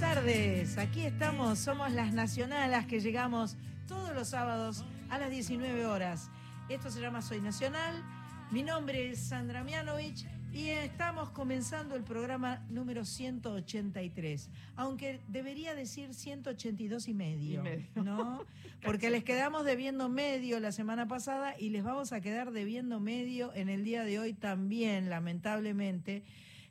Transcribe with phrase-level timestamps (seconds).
[0.00, 6.30] tardes, aquí estamos, somos las nacionalas que llegamos todos los sábados a las 19 horas.
[6.70, 8.02] Esto se llama Soy Nacional,
[8.50, 10.24] mi nombre es Sandra Mianovich
[10.54, 18.02] y estamos comenzando el programa número 183, aunque debería decir 182 y medio, Y medio.
[18.02, 18.46] ¿no?
[18.82, 23.52] Porque les quedamos debiendo medio la semana pasada y les vamos a quedar debiendo medio
[23.54, 26.22] en el día de hoy también, lamentablemente.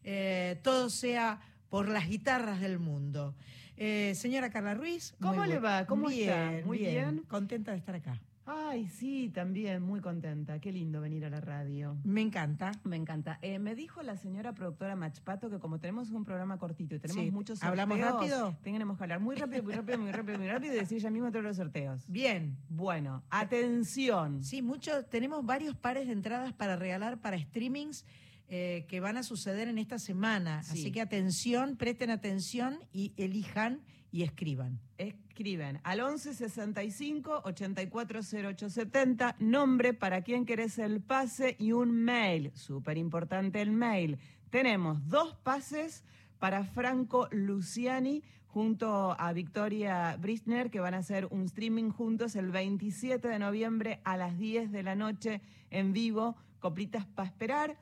[0.03, 3.35] Eh, todo sea por las guitarras del mundo.
[3.77, 5.15] Eh, señora Carla Ruiz.
[5.21, 5.85] ¿Cómo le va?
[5.85, 6.65] ¿Cómo bien, está?
[6.67, 7.23] Muy bien.
[7.27, 8.21] Contenta de estar acá.
[8.51, 10.59] Ay, sí, también, muy contenta.
[10.59, 11.95] Qué lindo venir a la radio.
[12.03, 12.71] Me encanta.
[12.83, 13.37] Me encanta.
[13.43, 17.25] Eh, me dijo la señora productora Machpato que como tenemos un programa cortito y tenemos
[17.25, 17.29] Sí.
[17.31, 18.57] muchos ¿Hablamos sorteos, rápido?
[18.63, 21.29] Tenemos que hablar muy rápido, muy rápido, muy rápido, muy rápido y decir ya mismo
[21.31, 22.03] todos los sorteos.
[22.07, 22.57] Bien.
[22.69, 24.43] Bueno, atención.
[24.43, 28.03] Sí, mucho, tenemos varios pares de entradas para regalar para streamings
[28.49, 30.63] eh, que van a suceder en esta semana.
[30.63, 30.71] Sí.
[30.71, 33.81] Así que atención, presten atención y elijan
[34.11, 34.79] y escriban.
[34.97, 42.51] Escriben al 11 65 84 0870, nombre para quien querés el pase y un mail.
[42.55, 44.17] Súper importante el mail.
[44.49, 46.03] Tenemos dos pases
[46.39, 52.49] para Franco Luciani junto a Victoria Brisner, que van a hacer un streaming juntos el
[52.49, 57.77] 27 de noviembre a las 10 de la noche en vivo, Coplitas para esperar.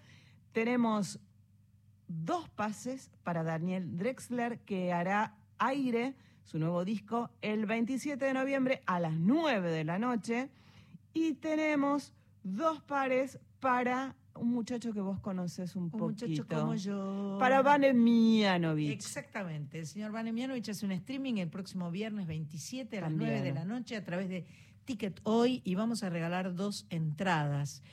[0.58, 1.20] Tenemos
[2.08, 8.82] dos pases para Daniel Drexler, que hará aire, su nuevo disco, el 27 de noviembre
[8.88, 10.50] a las 9 de la noche.
[11.14, 16.28] Y tenemos dos pares para un muchacho que vos conoces un, Un poquito.
[16.28, 17.38] muchacho como yo.
[17.40, 18.90] Para Vane Mianovich.
[18.94, 19.78] Exactamente.
[19.78, 23.30] El señor Van Emianovich hace un streaming el próximo viernes 27 a las También.
[23.30, 24.48] 9 de la noche a través de
[24.86, 27.84] Ticket Hoy y vamos a regalar dos entradas.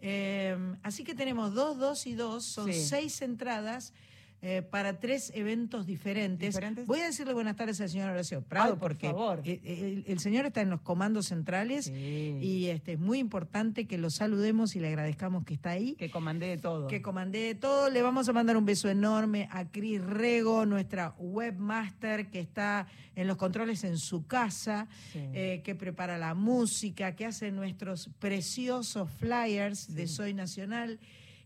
[0.00, 2.84] Eh, así que tenemos dos, dos y dos, son Sí.
[2.84, 3.92] seis entradas.
[4.40, 6.50] Eh, para tres eventos diferentes.
[6.54, 6.86] ¿Diferentes?
[6.86, 9.42] Voy a decirle buenas tardes al señor Horacio Prado, Ay, por porque favor.
[9.44, 12.38] El, el señor está en los comandos centrales Sí.
[12.40, 16.10] y este, es muy importante que lo saludemos y le agradezcamos que está ahí que
[16.10, 16.86] comandé de todo.
[16.86, 17.90] que comandé todo.
[17.90, 23.26] Le vamos a mandar un beso enorme a Cris Rego, nuestra webmaster que está en
[23.26, 25.18] los controles en su casa, Sí.
[25.32, 31.00] eh, que prepara la música, que hace nuestros preciosos flyers de Soy Nacional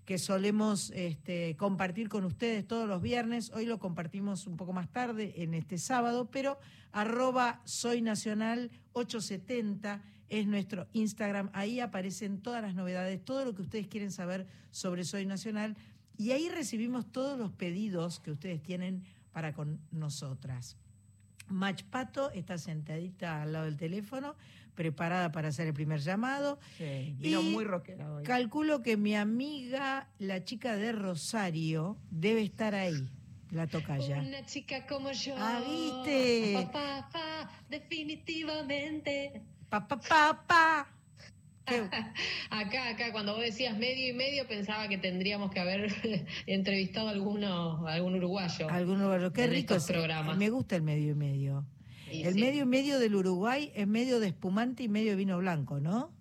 [0.04, 3.50] que solemos este, compartir con ustedes todos los viernes.
[3.54, 6.58] Hoy lo compartimos un poco más tarde, en este sábado, pero
[6.90, 11.50] arroba Soy Nacional 870 es nuestro Instagram.
[11.52, 15.76] Ahí aparecen todas las novedades, todo lo que ustedes quieren saber sobre Soy Nacional.
[16.16, 20.76] Y ahí recibimos todos los pedidos que ustedes tienen para con nosotras.
[21.48, 24.36] Machpato está sentadita al lado del teléfono,
[24.74, 26.58] preparada para hacer el primer llamado.
[26.78, 28.24] Sí, Vino Y muy rockera hoy.
[28.24, 33.08] Calculo que mi amiga, la chica de Rosario, debe estar ahí,
[33.50, 34.18] la tocaya.
[34.20, 35.34] Una chica como yo.
[35.38, 36.52] Ah, ¿viste?
[36.54, 39.42] Pa, pa, pa, definitivamente.
[39.68, 40.88] Pa, pa, pa,
[42.50, 45.92] Acá, acá, cuando vos decías medio y medio, pensaba que tendríamos que haber
[46.46, 48.68] entrevistado a alguno, a algún uruguayo.
[48.68, 49.32] Algún lugar.
[49.32, 50.36] Qué rico programas.
[50.36, 51.64] Me gusta el medio y medio.
[52.20, 55.38] El sí, medio y medio del Uruguay es medio de espumante y medio de vino
[55.38, 56.12] blanco, ¿no?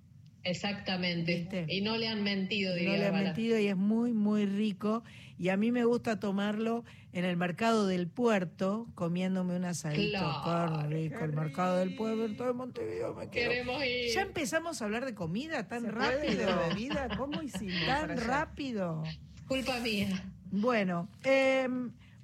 [0.43, 1.35] Exactamente.
[1.35, 1.65] ¿Viste?
[1.69, 3.29] Y no le han mentido, No diría le han Bárbara.
[3.31, 5.03] metido y es muy, muy rico.
[5.37, 10.17] Y a mí me gusta tomarlo en el mercado del puerto, comiéndome un asadito.
[10.19, 13.13] Claro, rico, el mercado del puerto de Montevideo.
[13.13, 13.49] Me quedo.
[13.49, 14.13] Queremos ir.
[14.15, 16.45] Ya empezamos a hablar de comida tan ¿Se puede rápido.
[16.47, 17.07] de bebida?
[17.17, 17.85] ¿Cómo hicimos?
[17.85, 19.03] Tan rápido.
[19.47, 20.23] Culpa mía.
[20.51, 21.67] Bueno, eh,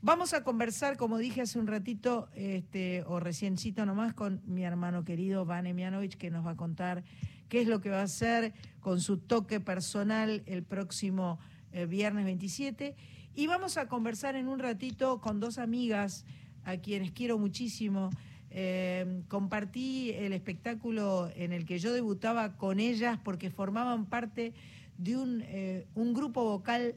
[0.07, 5.03] vamos a conversar, como dije hace un ratito, este, o reciencito nomás, con mi hermano
[5.03, 7.03] querido Vane Mianovich, que nos va a contar
[7.49, 11.39] qué es lo que va a hacer con su toque personal el próximo
[11.73, 12.95] eh, viernes 27.
[13.35, 16.25] Y vamos a conversar en un ratito con dos amigas
[16.63, 18.09] a quienes quiero muchísimo.
[18.49, 24.53] Eh, compartí el espectáculo en el que yo debutaba con ellas porque formaban parte
[24.97, 26.95] de un, eh, grupo vocal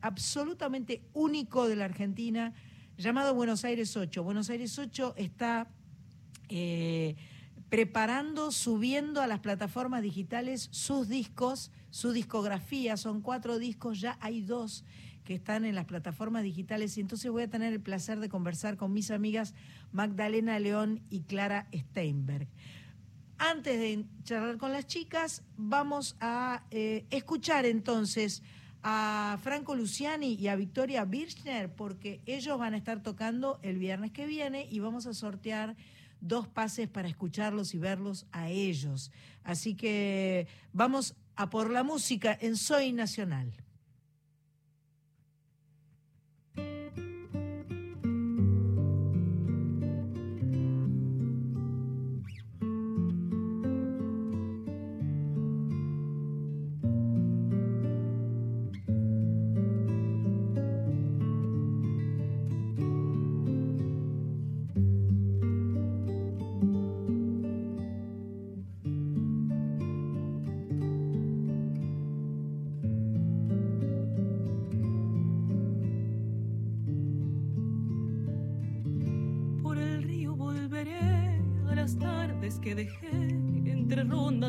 [0.00, 2.54] absolutamente único de la Argentina
[2.96, 4.22] llamado Buenos Aires 8.
[4.22, 5.68] Buenos Aires 8 está
[6.48, 7.16] eh,
[7.68, 12.96] preparando, subiendo a las plataformas digitales sus discos, su discografía.
[12.96, 14.84] Son cuatro discos, ya hay dos
[15.24, 18.78] que están en las plataformas digitales y entonces voy a tener el placer de conversar
[18.78, 19.54] con mis amigas
[19.92, 22.48] Magdalena León y Clara Steinberg.
[23.36, 28.42] Antes de charlar con las chicas, vamos a eh, escuchar entonces
[28.82, 34.12] a Franco Luciani y a Victoria Birchner, porque ellos van a estar tocando el viernes
[34.12, 35.76] que viene y vamos a sortear
[36.20, 39.10] dos pases para escucharlos y verlos a ellos.
[39.44, 43.52] Así que vamos a por la música en Soy Nacional.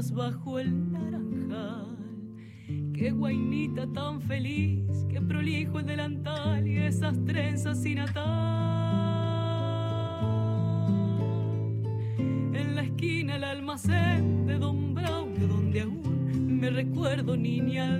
[0.07, 1.97] Bajo el naranjal.
[2.93, 8.23] Qué guainita tan feliz, qué prolijo el delantal y esas trenzas sin atar.
[12.17, 17.98] En la esquina el almacén de Don Braulio, donde aún me recuerdo niña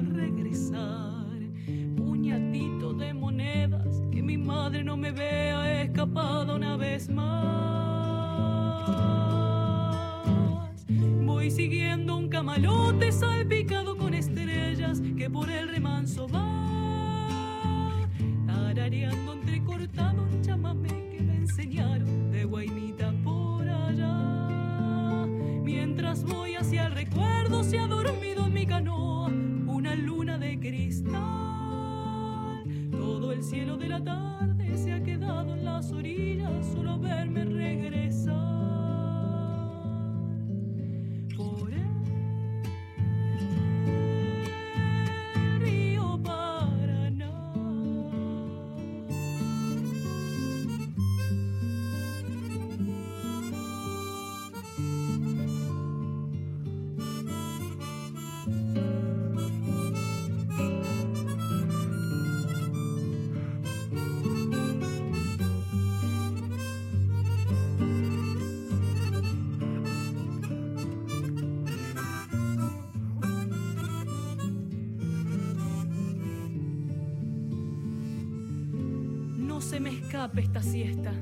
[79.80, 81.14] me escape esta siesta,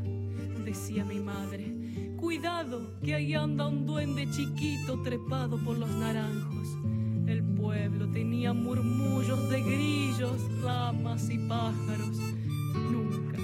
[0.65, 1.73] decía mi madre.
[2.17, 6.67] Cuidado, que ahí anda un duende chiquito trepado por los naranjos.
[7.27, 12.17] El pueblo tenía murmullos de grillos, ramas y pájaros.
[12.91, 13.37] Nunca,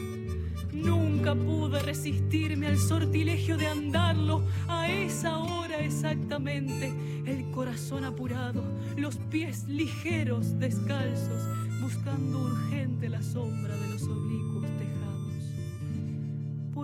[0.74, 6.92] nunca pude resistirme al sortilegio de andarlo a esa hora exactamente.
[7.26, 8.64] El corazón apurado,
[8.98, 11.44] los pies ligeros, descalzos,
[11.82, 15.03] buscando urgente la sombra de los oblicuos tejados.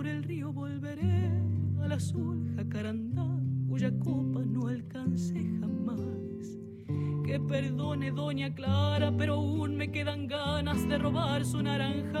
[0.00, 1.30] Por el río volveré
[1.82, 3.26] al azul jacarandá,
[3.68, 6.58] cuya copa no alcancé jamás.
[7.22, 12.14] Que perdone doña Clara, pero aún me quedan ganas de robar su naranjal.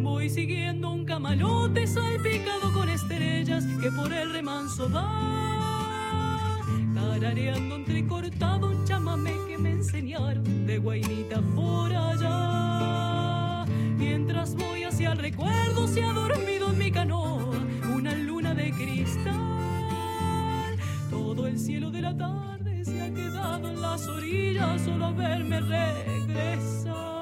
[0.00, 6.62] Voy siguiendo un camalote salpicado con estrellas que por el remanso va.
[6.94, 13.01] Tarareando entrecortado un chamamé que me enseñaron de guainita por allá.
[14.02, 17.54] Mientras voy hacia el recuerdo se ha dormido en mi canoa
[17.94, 19.32] una luna de cristal.
[21.08, 25.60] Todo el cielo de la tarde se ha quedado en las orillas solo a verme
[25.60, 27.21] regresar.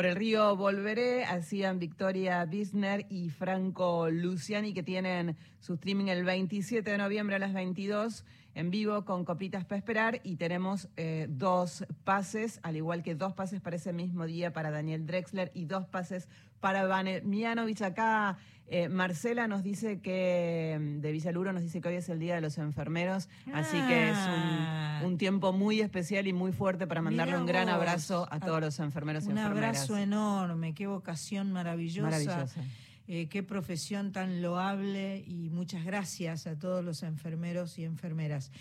[0.00, 6.24] Por el río Volveré hacían Victoria Bisner y Franco Luciani que tienen su streaming el
[6.24, 11.26] 27 de noviembre a las 22 en vivo con Copitas para Esperar y tenemos eh,
[11.28, 15.66] dos pases, al igual que dos pases para ese mismo día para Daniel Drexler y
[15.66, 16.28] dos pases
[16.60, 17.82] para Vane Mianovich.
[17.82, 18.38] Acá
[18.72, 22.36] eh, Marcela nos dice que, mm, de Villaluro nos dice que hoy es el Día
[22.36, 25.00] de los Enfermeros, así que es Ah.
[25.02, 28.60] un, un tiempo muy especial y muy fuerte para mandarle un gran abrazo a todos
[28.60, 29.76] los enfermeros y Un enfermeras.
[29.76, 32.02] abrazo enorme, qué vocación maravillosa.
[32.10, 32.62] Maravillosa.
[33.08, 38.52] Eh, qué profesión tan loable y muchas gracias a todos los enfermeros y enfermeras.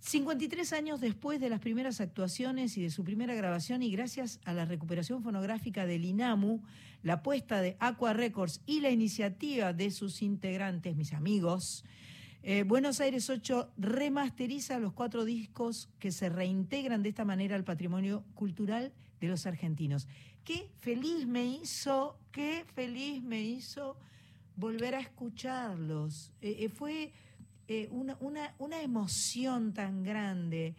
[0.00, 4.52] 53 años después de las primeras actuaciones y de su primera grabación y gracias a
[4.52, 6.60] la recuperación fonográfica del INAMU,
[7.02, 11.84] la apuesta de Aqua Records y la iniciativa de sus integrantes, mis amigos,
[12.44, 17.64] eh, Buenos Aires 8 remasteriza los cuatro discos que se reintegran de esta manera al
[17.64, 20.08] patrimonio cultural de los argentinos.
[20.44, 23.96] Qué feliz me hizo, qué feliz me hizo
[24.56, 26.32] volver a escucharlos.
[26.40, 27.12] Eh, eh, fue
[28.60, 30.74] una emoción tan grande.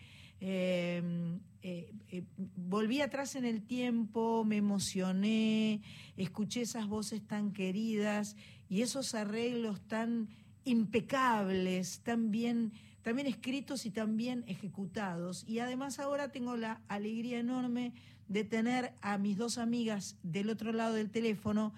[1.66, 2.24] Eh, eh,
[2.58, 5.82] volví atrás en el tiempo, me emocioné,
[6.18, 8.36] escuché esas voces tan queridas
[8.68, 10.28] y esos arreglos tan
[10.66, 15.46] impecables, tan bien, tan bien escritos y tan bien ejecutados.
[15.48, 17.94] Y además ahora tengo la alegría enorme
[18.28, 21.74] de tener a mis dos amigas del otro lado del teléfono,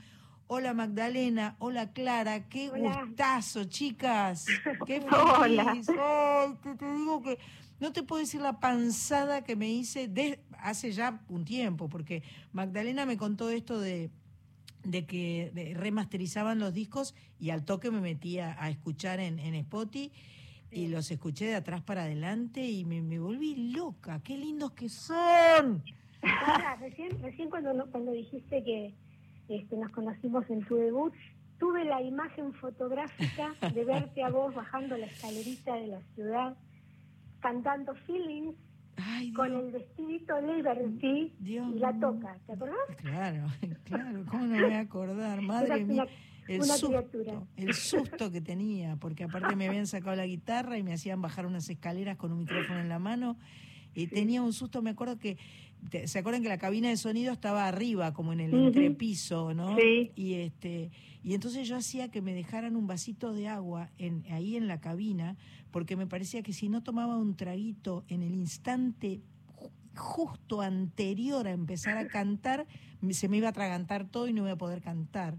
[0.48, 3.04] Hola Magdalena, hola Clara, qué Hola.
[3.06, 4.46] gustazo, chicas.
[4.86, 5.02] Qué
[5.40, 5.90] feliz.
[5.90, 6.46] Hola.
[6.48, 7.40] Ay, te, te digo que
[7.80, 12.24] no te puedo decir la panzada que me hice de, hace ya un tiempo, porque
[12.54, 14.10] Magdalena me contó esto de,
[14.84, 20.12] de que remasterizaban los discos y al toque me metía a escuchar en, en Spotify
[20.76, 24.20] y los escuché de atrás para adelante y me, me volví loca.
[24.24, 25.84] ¡Qué lindos que son!
[26.22, 28.94] Ahora, recién, recién cuando, cuando dijiste que
[29.48, 31.14] este, nos conocimos en tu debut,
[31.60, 36.58] tuve la imagen fotográfica de verte a vos bajando la escalerita de la ciudad,
[37.50, 38.56] cantando Feelings
[38.98, 42.38] Ay, con el vestidito Liberty Dios y la toca.
[42.48, 42.76] ¿Te acordás?
[42.98, 43.46] Claro,
[43.84, 45.42] claro, ¿cómo no me voy a acordar?
[45.42, 46.12] Madre mía, una-
[46.48, 47.44] el susto, criatura.
[47.58, 51.46] el susto que tenía, porque aparte me habían sacado la guitarra y me hacían bajar
[51.46, 53.38] unas escaleras con un micrófono en la mano
[53.94, 55.38] y tenía un susto, me acuerdo que,
[56.06, 59.76] ¿se acuerdan que la cabina de sonido estaba arriba, como en el entrepiso, ¿no?
[59.78, 60.12] Sí.
[60.16, 60.92] Y este
[61.24, 64.80] y entonces yo hacía que me dejaran un vasito de agua en, ahí en la
[64.80, 65.36] cabina,
[65.72, 69.22] porque me parecía que si no tomaba un traguito en el instante
[69.56, 72.68] ju- justo anterior a empezar a cantar,
[73.10, 75.36] se me iba a atragantar todo y no iba a poder cantar.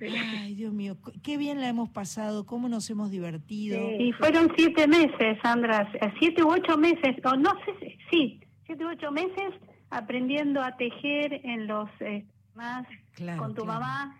[0.00, 3.78] Ay, Dios mío, qué bien la hemos pasado, cómo nos hemos divertido.
[3.78, 4.04] Sí.
[4.04, 8.86] Y fueron siete meses, Sandra, siete u ocho meses, o no sé, si- sí, siete
[8.86, 9.52] u ocho meses
[9.90, 14.16] aprendiendo a tejer en los eh, más Claro, con tu claro, mamá,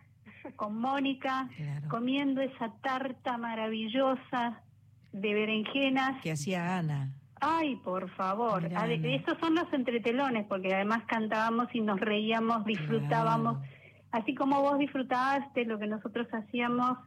[0.57, 1.89] con Mónica, claro.
[1.89, 4.61] comiendo esa tarta maravillosa
[5.13, 6.21] de berenjenas.
[6.23, 7.13] Que hacía Ana.
[7.41, 8.95] Ay, por favor, Mirá, Ana.
[8.95, 13.59] estos son los entretelones, porque además cantábamos y nos reíamos, disfrutábamos.
[14.13, 16.99] Así como vos disfrutabas de lo que nosotros hacíamos,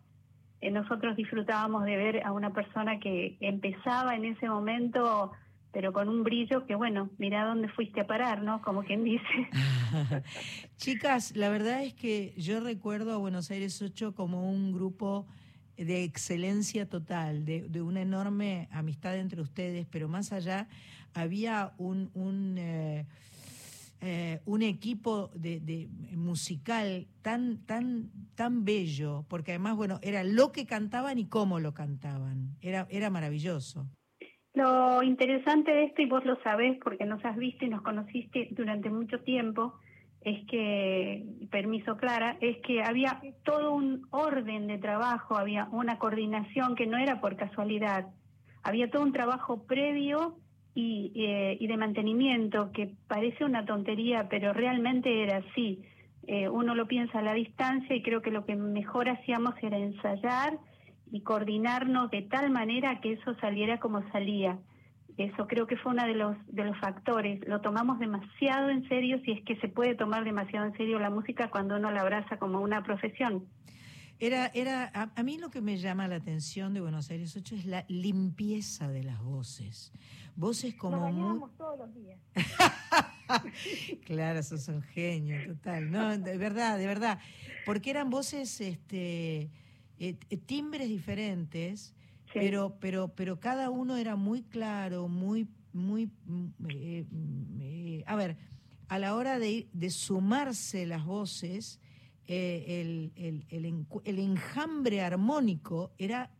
[0.61, 5.31] eh, nosotros disfrutábamos de ver a una persona que empezaba en ese momento,
[5.73, 8.61] pero con un brillo que, bueno, mira dónde fuiste a parar, ¿no?
[8.61, 9.23] Como quien dice.
[10.77, 15.27] Chicas, la verdad es que yo recuerdo a Buenos Aires 8 como un grupo
[15.75, 20.67] de excelencia total, de, de una enorme amistad entre ustedes, pero más allá
[21.15, 23.07] había un, un, eh,
[24.01, 30.51] eh, un equipo de, de musical tan, tan, tan bello, porque además, bueno, era lo
[30.51, 32.55] que cantaban y cómo lo cantaban.
[32.61, 33.87] Era, era maravilloso.
[34.53, 38.49] Lo interesante de esto, y vos lo sabés porque nos has visto y nos conociste
[38.51, 39.73] durante mucho tiempo,
[40.21, 46.75] es que, permiso Clara, es que había todo un orden de trabajo, había una coordinación
[46.75, 48.07] que no era por casualidad,
[48.61, 50.37] había todo un trabajo previo
[50.75, 55.81] y, eh, y de mantenimiento que parece una tontería, pero realmente era así.
[56.25, 59.77] Eh, uno lo piensa a la distancia y creo que lo que mejor hacíamos era
[59.77, 60.57] ensayar
[61.13, 64.57] y coordinarnos de tal manera que eso saliera como salía.
[65.15, 67.39] Eso creo que fue uno de los, de los factores.
[67.47, 71.11] Lo tomamos demasiado en serio, si es que se puede tomar demasiado en serio la
[71.11, 73.45] música cuando uno la abraza como una profesión.
[74.19, 77.55] Era, era, a, a mí lo que me llama la atención de Buenos Aires 8
[77.57, 79.91] es la limpieza de las voces.
[80.35, 81.11] Voces Nos como muy...
[81.11, 82.19] bañábamos todos los días.
[84.05, 85.89] Claro, sos un genio, total.
[85.89, 87.19] No, de verdad, de verdad.
[87.65, 89.49] Porque eran voces, este,
[89.99, 91.93] eh, eh, timbres diferentes,
[92.31, 92.39] Sí.
[92.39, 98.15] pero, pero, pero cada uno era muy claro, muy, muy, mm, eh, mm, eh, a
[98.15, 98.37] ver,
[98.87, 101.79] a la hora de, de sumarse las voces,
[102.25, 106.31] el, el, el el enjambre armónico era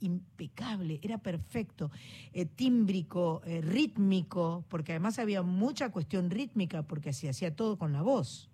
[0.00, 1.90] impecable, era perfecto,
[2.32, 7.92] eh, tímbrico, eh, rítmico, porque además había mucha cuestión rítmica, porque se hacía todo con
[7.92, 8.50] la voz.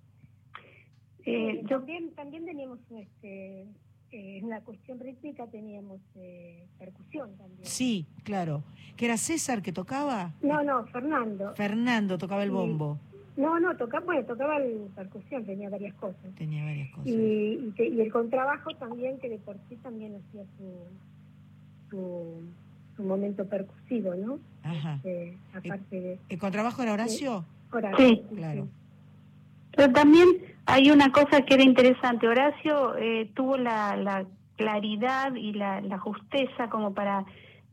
[1.25, 3.67] Eh, yo también, también teníamos, este,
[4.12, 7.64] eh, en la cuestión rítmica teníamos eh, percusión también.
[7.64, 8.62] Sí, claro.
[8.96, 10.32] ¿Que era César que tocaba?
[10.42, 11.54] No, no, Fernando.
[11.54, 12.98] Fernando tocaba el bombo.
[13.36, 16.34] No, no, tocaba, bueno, tocaba el percusión, tenía varias cosas.
[16.38, 17.06] Tenía varias cosas.
[17.06, 22.40] Y, y, te- y el contrabajo también, que de por sí también hacía su, su,
[22.96, 24.38] su momento percusivo, ¿no?
[24.62, 25.00] Ajá.
[25.04, 26.18] Eh, aparte de...
[26.30, 27.44] ¿El contrabajo era Horacio?
[27.72, 28.68] Horacio, Sí, claro.
[29.76, 30.28] Pero también
[30.66, 32.26] hay una cosa que era interesante.
[32.26, 34.25] Horacio eh, tuvo la, la
[34.56, 37.25] claridad y la, la justeza como para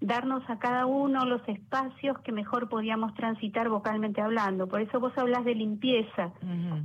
[0.03, 4.67] darnos a cada uno los espacios que mejor podíamos transitar vocalmente hablando.
[4.67, 6.33] Por eso vos hablas de limpieza.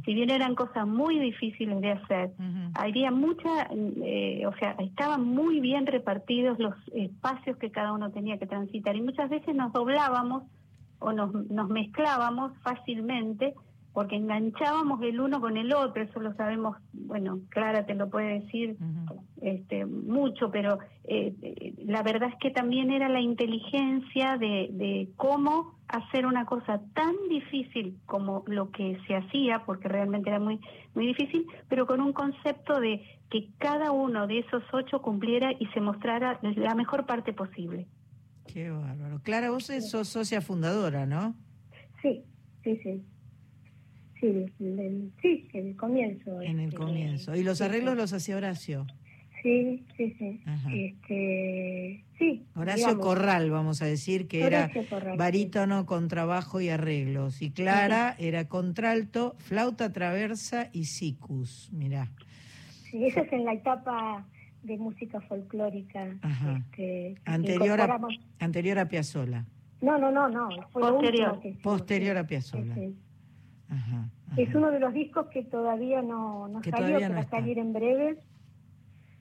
[0.05, 2.71] Si bien eran cosas muy difíciles de hacer, ujú.
[2.75, 8.39] había mucha, eh, o sea, estaban muy bien repartidos los espacios que cada uno tenía
[8.39, 10.45] que transitar y muchas veces nos doblábamos
[11.01, 13.55] o nos, nos mezclábamos fácilmente
[13.99, 18.39] porque enganchábamos el uno con el otro, eso lo sabemos, bueno, Clara te lo puede
[18.43, 18.77] decir
[19.43, 25.09] este, mucho, pero eh, eh, la verdad es que también era la inteligencia de, de
[25.17, 30.61] cómo hacer una cosa tan difícil como lo que se hacía, porque realmente era muy,
[30.95, 35.67] muy difícil, pero con un concepto de que cada uno de esos ocho cumpliera y
[35.75, 37.89] se mostrara la mejor parte posible.
[38.47, 39.19] Qué bárbaro.
[39.25, 41.35] Clara, vos sos socia fundadora, ¿no?
[42.01, 42.23] Sí,
[42.63, 43.03] sí, sí.
[44.21, 46.43] Sí, en el, sí, en el comienzo.
[46.43, 47.37] En el este, comienzo.
[47.37, 48.01] ¿Y los arreglos sí.
[48.01, 48.87] los hacía Horacio?
[49.43, 50.41] Sí, sí, sí.
[50.45, 50.69] Ajá.
[50.75, 52.45] Este, sí.
[52.57, 54.81] Horacio digamos, Corral, vamos a decir, que era sí.
[55.17, 57.41] barítono con trabajo y arreglos.
[57.43, 61.71] Y Clara era contralto, flauta traversa y sicus.
[61.73, 62.11] Mirá.
[62.91, 64.27] Sí, eso es en la etapa
[64.63, 66.17] de música folclórica.
[66.23, 66.65] Ajá.
[66.71, 68.01] este, Anterior a,
[68.41, 69.45] anterior a Piazzolla.
[69.81, 70.49] No, no, no, no.
[70.73, 71.35] Fue Posterior.
[71.35, 72.21] último Posterior sí.
[72.21, 72.75] a Piazzolla.
[73.69, 73.75] Sí.
[73.75, 74.59] Ajá, Es ajá.
[74.59, 77.31] uno de los discos que todavía no, no Que salió, todavía que no va a
[77.31, 78.19] salir en breve.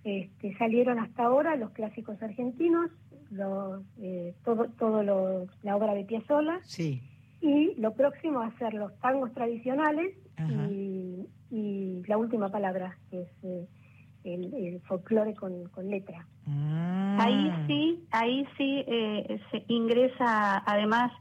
[0.04, 2.90] Este, salieron hasta ahora los clásicos argentinos,
[3.30, 7.02] los, eh, todo, todo lo- la obra de Piazzolla, Sí.
[7.42, 10.68] y lo próximo va a ser los tangos tradicionales Ajá.
[10.72, 13.68] y, y la última palabra, que es eh,
[14.24, 16.26] el, el folclore con, con letra.
[16.48, 17.18] Ah.
[17.20, 21.12] Ahí sí, ahí sí eh, se ingresa además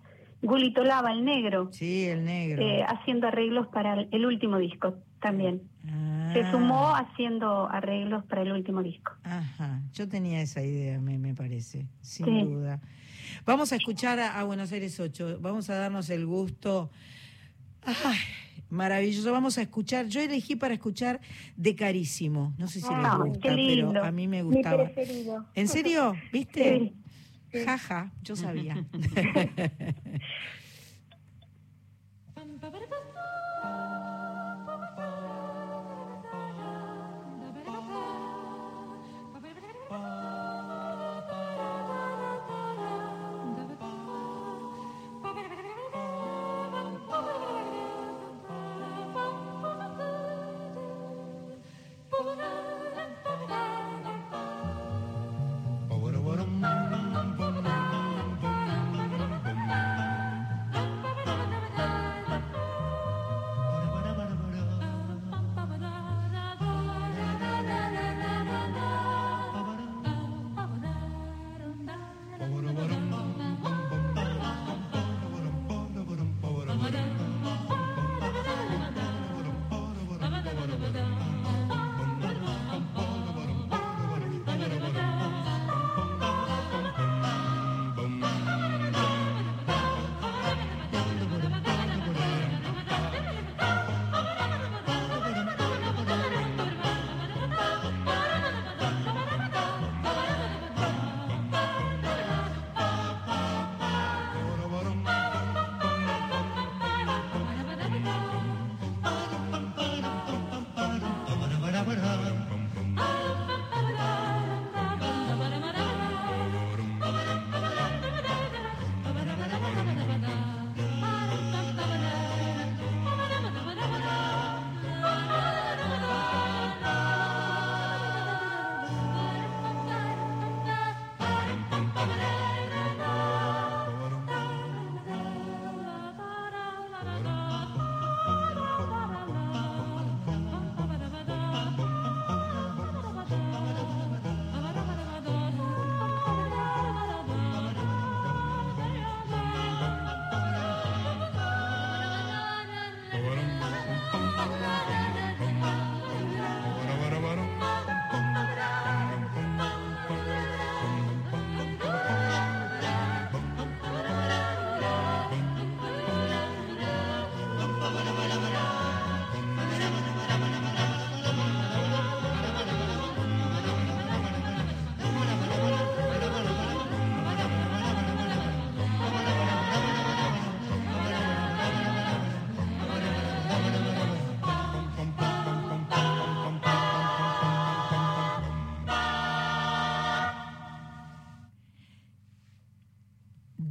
[0.42, 2.62] Gulito Lava, el negro, Sí, el negro.
[2.62, 5.62] eh, haciendo arreglos para el, último disco también.
[5.88, 6.30] Ah.
[6.34, 9.12] Se sumó haciendo arreglos para el último disco.
[9.24, 12.42] Ajá, yo tenía esa idea, me, me parece, sin Sí.
[12.42, 12.80] duda.
[13.44, 16.90] Vamos a escuchar a, a Buenos Aires 8, vamos a darnos el gusto.
[17.84, 18.18] Ay,
[18.68, 21.20] maravilloso, vamos a escuchar, yo elegí para escuchar
[21.56, 24.90] de Carísimo, no sé si les Ah, gusta, pero a mí me gustaba.
[25.54, 26.14] ¿En serio?
[26.32, 26.78] ¿Viste?
[26.78, 26.92] Sí.
[27.52, 28.84] Jaja, yo sabía.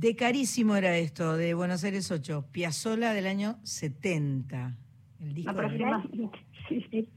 [0.06, 4.78] De carísimo era esto, de Buenos Aires 8, Piazzola del año 70.
[5.20, 6.40] El disco de- Aproximadamente.
[6.70, 7.10] Sí, sí.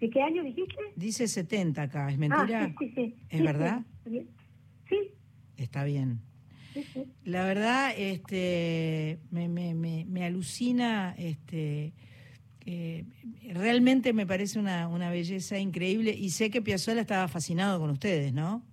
[0.00, 0.76] ¿De qué año dijiste?
[0.94, 2.66] dice 70 acá, ¿es mentira?
[2.66, 3.14] Ah, sí, sí, sí.
[3.30, 3.82] ¿Es verdad?
[4.04, 4.28] Sí,
[5.56, 6.20] Está bien.
[7.24, 11.94] La verdad, este, me, me, me, me alucina este,
[12.60, 13.06] que
[13.54, 18.32] realmente me parece una, una belleza increíble y sé que Piazzolla estaba fascinado con ustedes,
[18.32, 18.64] ¿no?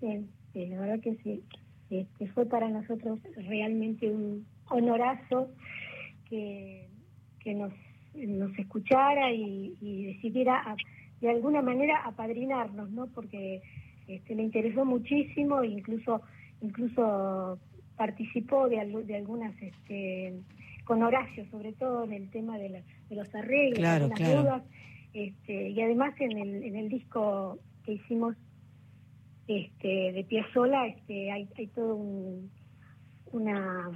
[0.00, 1.40] Sí, sí, la verdad que sí.
[1.90, 5.50] Este, fue para nosotros realmente un honorazo
[6.28, 6.88] que,
[7.40, 7.72] que nos,
[8.14, 10.76] nos escuchara y, y decidiera a-
[11.20, 13.06] de alguna manera apadrinarnos, ¿no?
[13.08, 13.62] Porque
[14.08, 16.20] este, le interesó muchísimo, e incluso
[16.60, 17.58] incluso
[17.96, 20.40] participó de, de algunas, este,
[20.84, 24.18] con Horacio, sobre todo en el tema de, la- de los arreglos, Claro, de las
[24.18, 24.40] claro.
[24.42, 24.62] dudas,
[25.12, 28.34] este, y además en el, en el disco que hicimos
[29.48, 32.50] este, de Piazzolla este, hay, hay todo un,
[33.32, 33.90] una,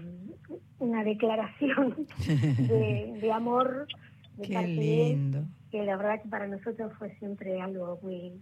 [0.78, 2.06] una declaración
[2.58, 3.86] de, de amor
[4.36, 5.44] de Qué parte de él, lindo.
[5.70, 8.32] que la verdad que para nosotros fue siempre algo muy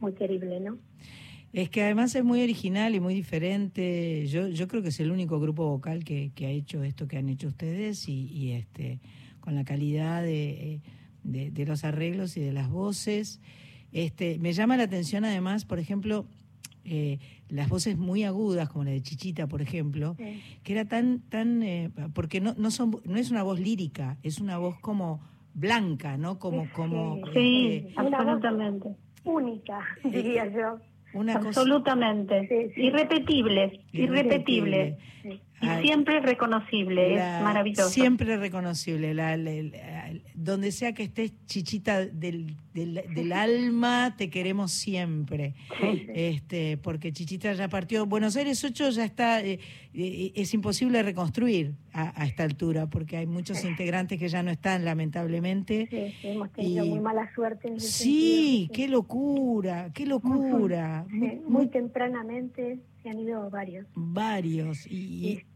[0.00, 0.78] muy querible, ¿no?
[1.52, 4.26] Es que además es muy original y muy diferente.
[4.28, 7.18] Yo, yo creo que es el único grupo vocal que, que ha hecho esto que
[7.18, 9.00] han hecho ustedes y, y, este
[9.40, 10.80] con la calidad de,
[11.24, 13.40] de- de los arreglos y de las voces.
[13.92, 16.26] Este, me llama la atención además, por ejemplo,
[16.84, 20.40] eh, las voces muy agudas, como la de Chichita, por ejemplo, Sí.
[20.62, 24.40] que era tan, tan, eh, porque no, no son, no es una voz lírica, es
[24.40, 25.20] una voz como
[25.54, 26.38] blanca, ¿no?
[26.38, 28.88] Como, como, Sí, este, Una voz absolutamente.
[29.24, 30.78] única, diría yo.
[31.12, 32.46] una cosa Absolutamente.
[32.48, 32.82] Sí, sí.
[32.86, 34.96] Irrepetible, irrepetible.
[35.62, 37.90] Y Ay, siempre reconocible, la- es maravilloso.
[37.90, 39.12] Siempre reconocible.
[39.12, 45.54] la- la- donde sea que estés, chichita del, del, del alma, te queremos siempre.
[45.78, 46.06] Sí.
[46.14, 48.06] Este, porque Chichita ya partió.
[48.06, 49.58] Buenos Aires 8 ya está, eh,
[49.92, 54.50] eh, es imposible reconstruir a, a esta altura, porque hay muchos integrantes que ya no
[54.50, 55.88] están, lamentablemente.
[55.90, 58.72] Sí, sí, hemos tenido Y- muy mala suerte en ese Sí, sentido.
[58.72, 61.04] qué locura, qué locura.
[61.10, 63.86] Sí, Muy- muy, muy- tempranamente se han ido varios.
[63.94, 64.86] varios.
[64.86, 64.94] Y,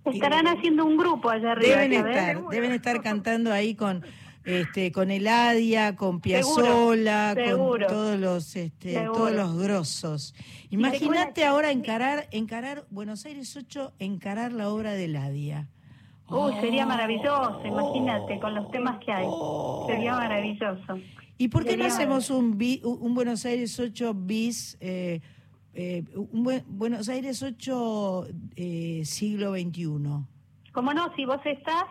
[0.05, 1.77] y- Estarán haciendo un grupo allá arriba.
[1.79, 4.03] Deben estar, deben estar cantando ahí con
[4.45, 9.13] este con Eladia, con Seguro, Piazzolla, con todos los este Seguro.
[9.13, 10.35] todos los grosos.
[10.71, 15.69] Imagínate ahora encarar encarar Buenos Aires 8, encarar la obra de Eladia.
[16.29, 19.27] Uy, sería maravilloso, imagínate, con los temas que hay.
[19.87, 20.99] Sería maravilloso.
[21.37, 25.21] ¿Y por qué no hacemos un bi- un Buenos Aires 8 bis eh,
[25.75, 29.87] eh, un buen- Buenos Aires 8 eh, siglo XXI?
[30.73, 31.15] ¿Cómo no?
[31.17, 31.85] Si vos estás,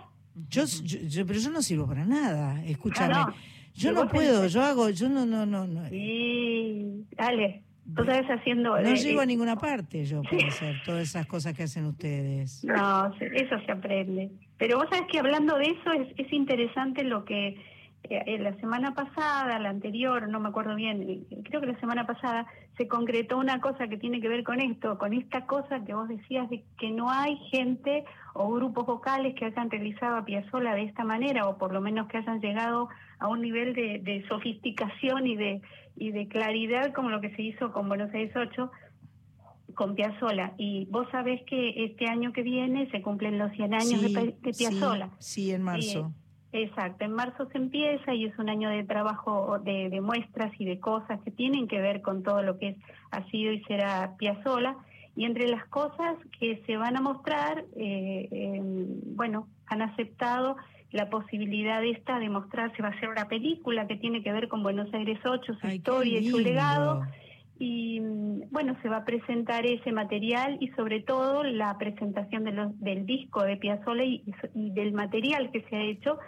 [0.50, 3.14] Yo, yo- yo- pero yo no sirvo para nada, escúchame.
[3.14, 3.36] Ah, no.
[3.76, 5.88] Yo no puedo, tenés- yo hago, yo no, no, no, no.
[5.90, 7.64] sí, dale.
[7.96, 8.70] Tú sabes haciendo...
[8.80, 11.86] No eh, llego a eh, ninguna parte yo para hacer todas esas cosas que hacen
[11.86, 12.64] ustedes.
[12.64, 14.32] No, eso se aprende.
[14.58, 17.56] Pero vos sabés que hablando de eso es, es interesante lo que
[18.04, 21.80] eh, eh, la semana pasada, la anterior, no me acuerdo bien, eh, creo que la
[21.80, 22.46] semana pasada
[22.78, 26.08] se concretó una cosa que tiene que ver con esto, con esta cosa que vos
[26.10, 30.84] decías de que no hay gente o grupos vocales que hayan realizado a Piazzolla de
[30.84, 32.90] esta manera o por lo menos que hayan llegado
[33.20, 35.62] a un nivel de, de sofisticación y de
[35.96, 38.72] y de claridad como lo que se hizo con Buenos Aires 8
[39.76, 40.54] con Piazzolla.
[40.58, 44.16] Y vos sabés que este año que viene se cumplen los 100 años de, Sí,
[44.16, 45.10] Pi- de sí, Piazzolla.
[45.20, 46.12] Sí, en marzo.
[46.56, 50.66] Exacto, en marzo se empieza y es un año de trabajo de, de muestras y
[50.66, 52.78] de cosas que tienen que ver con todo lo que es,
[53.10, 54.78] ha sido y será Piazzolla.
[55.16, 60.56] Y entre las cosas que se van a mostrar, eh, eh, bueno, han aceptado
[60.92, 64.48] la posibilidad esta de mostrar, se va a hacer una película que tiene que ver
[64.48, 67.02] con Buenos Aires 8, su Ay, historia y su legado
[67.58, 68.00] y
[68.54, 73.06] bueno, se va a presentar ese material y sobre todo la presentación de los, del
[73.08, 76.20] disco de Piazzolla y, y del material que se ha hecho,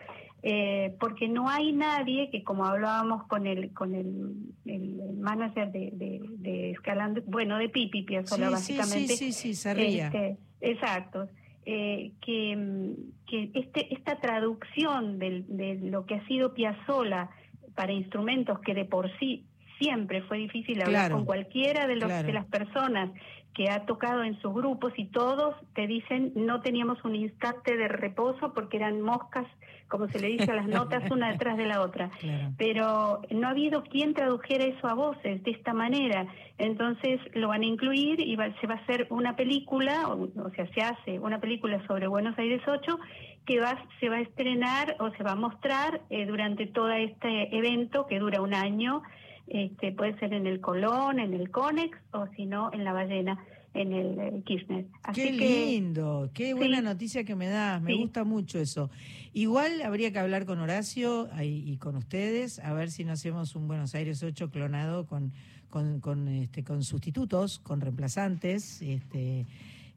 [0.42, 4.34] eh, porque no hay nadie que, como hablábamos con el con el,
[4.66, 9.54] el manager de, de, de Escalando, bueno, de Pipi Piazzolla Sí, básicamente, sí, sí, sí,
[9.54, 10.08] se ría.
[10.08, 11.30] este, exacto.
[11.66, 12.96] eh, que,
[13.28, 17.30] que este, esta traducción del, de lo que ha sido Piazzolla
[17.76, 19.46] para instrumentos que de por sí
[19.86, 21.16] siempre fue difícil hablar Claro.
[21.18, 22.28] con cualquiera de, los, Claro.
[22.28, 23.10] de las personas
[23.54, 27.88] que ha tocado en sus grupos y todos te dicen no teníamos un instante de
[27.88, 29.46] reposo porque eran moscas,
[29.88, 32.52] como se le dice a las notas, una detrás de la otra Claro.
[32.58, 36.26] pero no ha habido quien tradujera eso a voces de esta manera.
[36.58, 40.50] Entonces lo van a incluir y va- se va a hacer una película, o, o
[40.56, 43.00] sea, se hace una película sobre Buenos Aires 8
[43.46, 47.56] que va, se va a estrenar o se va a mostrar eh, durante todo este
[47.56, 49.02] evento que dura un año.
[49.48, 53.38] Este, puede ser en el Colón, en el Conex o si no en la Ballena,
[53.76, 54.86] en el eh, Kirchner.
[55.04, 56.84] Así Qué que lindo, qué buena Sí.
[56.84, 57.98] noticia que me das, me Sí.
[58.02, 58.90] gusta mucho eso.
[59.34, 63.68] Igual habría que hablar con Horacio y con ustedes, a ver si no hacemos un
[63.68, 65.32] Buenos Aires 8 clonado con,
[65.70, 69.46] con, con, este, con sustitutos, con reemplazantes, este,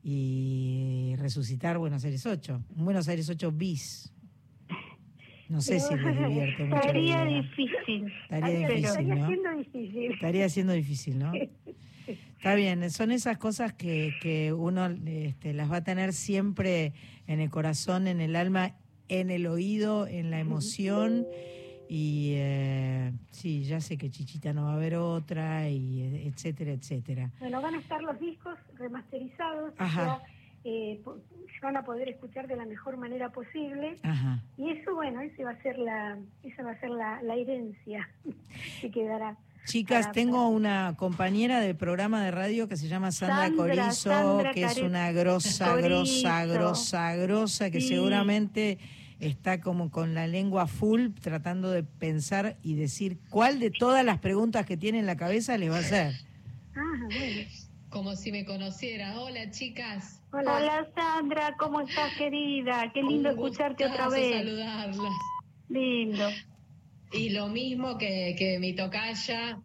[0.03, 4.13] y resucitar Buenos Aires 8, un Buenos Aires 8 bis.
[5.49, 6.77] No sé si les divierte mucho.
[6.81, 8.13] Estaría difícil.
[8.23, 9.27] Estaría Estaría difícil, ¿no?
[9.27, 10.13] siendo difícil.
[10.13, 11.33] Estaría siendo difícil, ¿no?
[12.07, 16.93] Está bien, son esas cosas que, que uno este, las va a tener siempre
[17.27, 18.77] en el corazón, en el alma,
[19.09, 21.27] en el oído, en la emoción.
[21.89, 26.73] Y eh, sí, ya sé que Chichita no va a haber otra, y eh, etcétera,
[26.73, 27.31] etcétera.
[27.41, 30.05] Bueno, van a estar los discos remasterizados, o Ajá.
[30.05, 30.23] sea,
[30.69, 33.97] eh, se van a poder escuchar de la mejor manera posible.
[34.03, 34.43] Ajá.
[34.57, 38.09] Y eso, bueno, ese va a ser la, esa va a ser la, la herencia
[38.81, 39.37] que quedará.
[39.65, 44.51] Chicas, tengo una compañera de programa de radio que se llama Sandra, Sandra, Corizo, Sandra
[44.53, 47.89] que es una grosa, grosa, grosa, grosa, que Sí.
[47.89, 48.79] seguramente
[49.21, 54.19] está como con la lengua full tratando de pensar y decir cuál de todas las
[54.21, 56.15] preguntas que tiene en la cabeza le va a hacer.
[56.75, 57.49] Ah, bueno.
[57.91, 59.19] Como si me conociera.
[59.21, 60.23] Hola, chicas.
[60.31, 60.57] Hola.
[60.57, 62.91] Hola Sandra, ¿cómo estás querida?
[62.93, 64.37] Qué lindo Un escucharte otra vez.
[64.37, 65.13] saludarlas.
[65.69, 66.29] Lindo.
[67.13, 69.59] Y lo mismo que, que mi tocaya,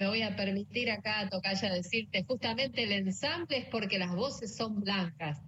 [0.00, 4.80] me voy a permitir acá, tocaya, decirte, justamente el ensamble es porque las voces son
[4.80, 5.40] blancas.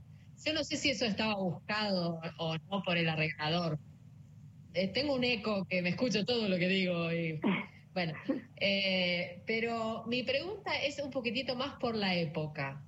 [0.44, 3.78] Yo no sé si eso estaba buscado o no por el arreglador.
[4.72, 7.40] Eh, tengo un eco que me escucho todo lo que digo y
[7.92, 8.14] bueno,
[8.56, 12.84] eh, pero mi pregunta es un poquitito más por la época.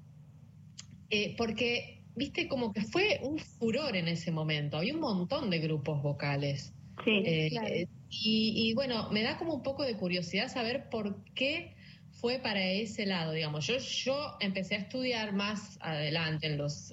[1.10, 4.78] Eh, porque, viste, como que fue un furor en ese momento.
[4.78, 6.72] Había un montón de grupos vocales.
[7.04, 7.22] Sí.
[7.24, 7.68] Eh, claro.
[8.10, 11.74] y, y bueno, me da como un poco de curiosidad saber por qué
[12.12, 13.66] fue para ese lado, digamos.
[13.66, 16.92] Yo, yo empecé a estudiar más adelante, en los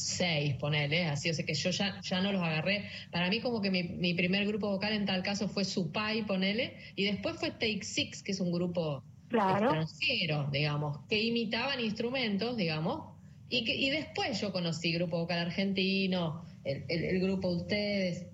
[0.00, 2.88] 86, ponele, así, o sea que yo ya, ya no los agarré.
[3.10, 6.76] Para mí como que mi, mi primer grupo vocal en tal caso fue Supai, ponele,
[6.96, 9.66] y después fue Take Six, que es un grupo Claro.
[9.70, 13.14] extranjero, digamos, que imitaban instrumentos, digamos,
[13.48, 18.26] y, que, y después yo conocí Grupo Vocal Argentino, el, el- el grupo de ustedes.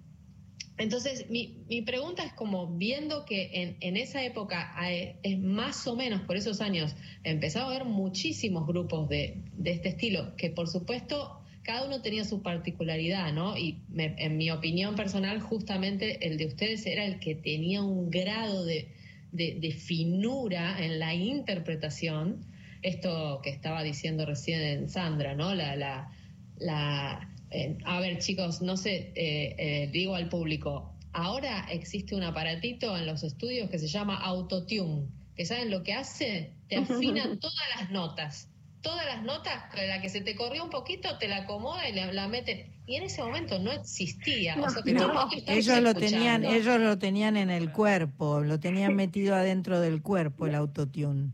[0.79, 5.87] Entonces, mi, mi pregunta es como, viendo que en, en esa época, eh, es más
[5.87, 10.51] o menos por esos años, empezaba a haber muchísimos grupos de, de este estilo, que
[10.51, 13.57] por supuesto cada uno tenía su particularidad, ¿no?
[13.59, 18.09] Y me- en mi opinión personal, justamente el de ustedes era el que tenía un
[18.09, 18.89] grado de,
[19.33, 22.45] de, de finura en la interpretación,
[22.83, 25.55] esto que estaba diciendo recién Sandra, ¿no?
[25.55, 26.13] La, la,
[26.59, 32.23] la, eh, a ver, chicos, no sé, eh, eh, digo al público, ahora existe un
[32.23, 37.25] aparatito en los estudios que se llama Autotune, que saben lo que hace, te afina
[37.41, 38.51] todas las notas.
[38.87, 42.13] Todas las notas, la que se te corrió un poquito, te la acomoda y la,
[42.13, 42.71] la mete.
[42.87, 44.55] Y en ese momento no existía.
[44.63, 48.61] o sea, que No, que ellos lo tenían, ellos lo tenían en el cuerpo, lo
[48.61, 51.31] tenían metido adentro del cuerpo el autotune.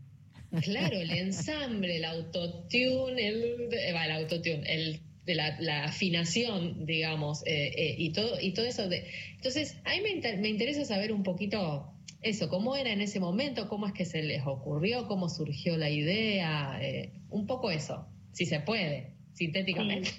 [0.61, 6.85] Claro, el ensamble, el autotune, el, eh, va, el autotune, el de la, la afinación,
[6.85, 8.87] digamos, eh, eh, y todo y todo eso.
[8.89, 11.92] De, entonces, a mí me, inter- me interesa saber un poquito
[12.23, 15.89] eso, cómo era en ese momento, cómo es que se les ocurrió, cómo surgió la
[15.89, 20.09] idea, eh, un poco eso, si se puede, sintéticamente.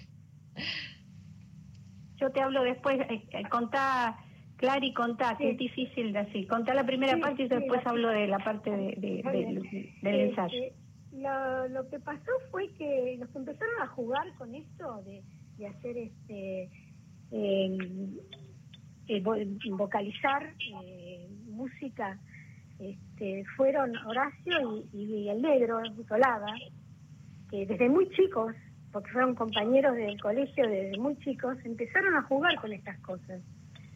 [2.17, 4.17] Yo te hablo después, eh, eh, contá,
[4.57, 6.47] Clary, contá, que es difícil de así.
[6.47, 9.17] Contá la primera Sí, parte y sí, después la- hablo de la parte de, de-
[9.17, 9.62] Está del,
[10.03, 10.59] ensayo.
[11.12, 15.23] lo, lo que pasó fue que los que empezaron a jugar con esto de,
[15.59, 16.71] de hacer este
[17.33, 17.77] eh,
[19.09, 21.04] eh, vo- vocalizar eh,
[21.55, 22.19] música
[22.79, 25.81] este, fueron Horacio y, y el negro
[27.51, 28.55] que desde muy chicos
[28.93, 33.40] porque fueron compañeros del colegio desde muy chicos empezaron a jugar con estas cosas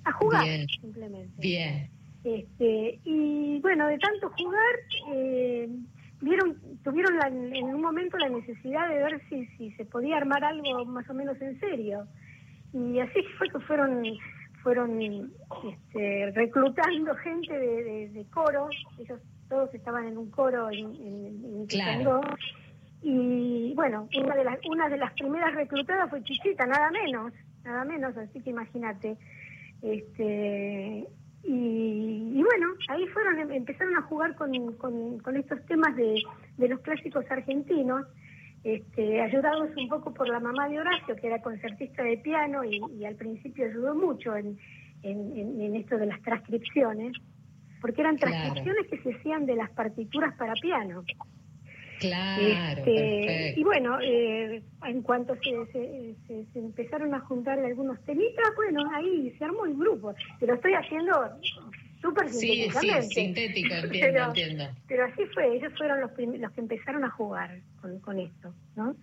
[0.05, 0.67] a jugar Bien.
[0.81, 1.91] simplemente Bien,
[2.25, 4.75] este, y bueno, de tanto jugar,
[5.13, 5.69] eh,
[6.21, 10.45] vieron, tuvieron la- en un momento la necesidad de ver si, si se podía armar
[10.45, 12.07] algo más o menos en serio.
[12.73, 14.03] Y así fue que fueron
[14.69, 20.95] fueron este, reclutando gente de, de, de coros, ellos todos estaban en un coro en,
[20.97, 22.21] en, en Claro.
[23.01, 27.33] Y bueno, una de, las, una de las primeras reclutadas fue Chichita, nada menos,
[27.65, 29.17] nada menos, así que imagínate.
[29.81, 31.07] Este,
[31.45, 36.21] y, y bueno, ahí fueron, em- empezaron a jugar con, con, con estos temas de,
[36.59, 38.05] de los clásicos argentinos,
[38.65, 42.81] este, ayudados un poco por la mamá de Horacio, que era concertista de piano y,
[42.99, 44.59] y al principio ayudó mucho en,
[45.03, 47.13] en, esto de las transcripciones,
[47.81, 48.37] porque eran Claro.
[48.37, 51.05] transcripciones que se hacían de las partituras para piano.
[52.01, 58.03] claro, Este, y bueno, eh, en cuanto se, se, se- se empezaron a juntar algunos
[58.05, 60.15] temitas, bueno, ahí se armó el grupo.
[60.39, 61.13] Te lo estoy haciendo
[62.01, 62.39] súper Sí,
[62.71, 63.03] sí, sintéticamente.
[63.15, 64.65] sintético, entiendo, Pero- entiendo.
[64.87, 68.95] Pero así fue, ellos fueron los, los que empezaron a jugar con, con esto, ¿no?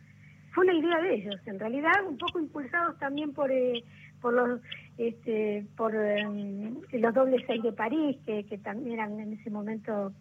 [0.53, 3.83] Fue una idea de ellos, en realidad un poco impulsados también por, eh,
[4.21, 4.61] por los
[4.97, 10.13] este, por em, los dobles seis de París, que, que también eran en ese momento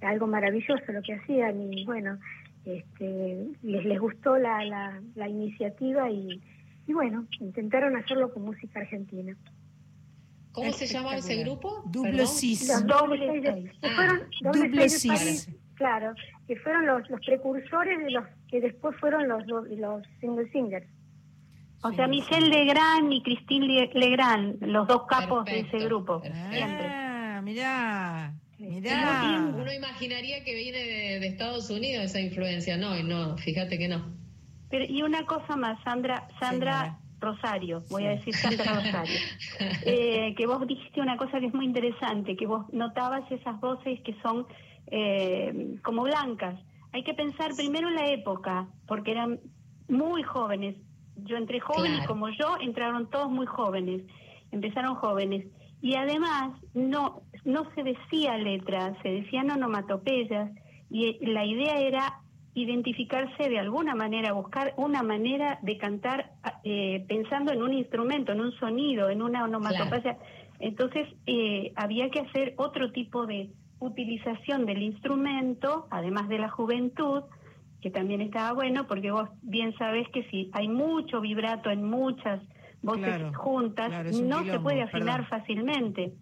[0.00, 2.18] algo maravilloso lo que hacían y bueno,
[2.64, 6.40] este, les, les gustó la, la, la iniciativa y,
[6.86, 9.34] y bueno, intentaron hacerlo con música argentina.
[10.54, 11.82] ¿Cómo se llamaba ese grupo?
[11.86, 12.26] Double.
[12.26, 12.68] Cis.
[12.68, 14.88] Los dobles de, que fueron, de.
[15.08, 16.14] París, claro,
[16.46, 20.86] que fueron los, los precursores de los que después fueron los, los single singers.
[21.82, 26.22] O sea, Michelle Legrand y Christine Le- Legrand, los dos capos de ese grupo.
[26.22, 26.86] Siempre.
[26.86, 29.52] Ah, mirá, mirá.
[29.54, 33.88] Uno imaginaría que viene de, de Estados Unidos esa influencia, no, y no, fíjate que
[33.88, 34.14] no.
[34.70, 36.98] Pero, y una cosa más, Sandra, Sandra Señora.
[37.24, 39.18] Rosario, voy a decir Sandra Rosario,
[39.84, 44.00] eh, que vos dijiste una cosa que es muy interesante, que vos notabas esas voces
[44.02, 44.46] que son
[44.86, 46.60] eh, como blancas.
[46.92, 49.40] Hay que pensar primero en la época, porque eran
[49.88, 50.76] muy jóvenes.
[51.16, 52.08] Yo entré joven y Claro.
[52.08, 54.02] como yo entraron todos muy jóvenes,
[54.52, 55.46] empezaron jóvenes.
[55.82, 60.50] Y además no, no se decía letra, se decían onomatopeyas
[60.90, 62.20] y la idea era
[62.54, 68.40] identificarse de alguna manera, buscar una manera de cantar eh, pensando en un instrumento, en
[68.40, 70.16] un sonido, en una onomatopeya.
[70.60, 77.24] Entonces eh, había que hacer otro tipo de utilización del instrumento, además de la juventud,
[77.82, 82.40] que también estaba bueno, porque vos bien sabés que si hay mucho vibrato en muchas
[82.82, 85.40] voces Claro, juntas, claro, no se puede afinar perdón.
[85.40, 86.12] fácilmente.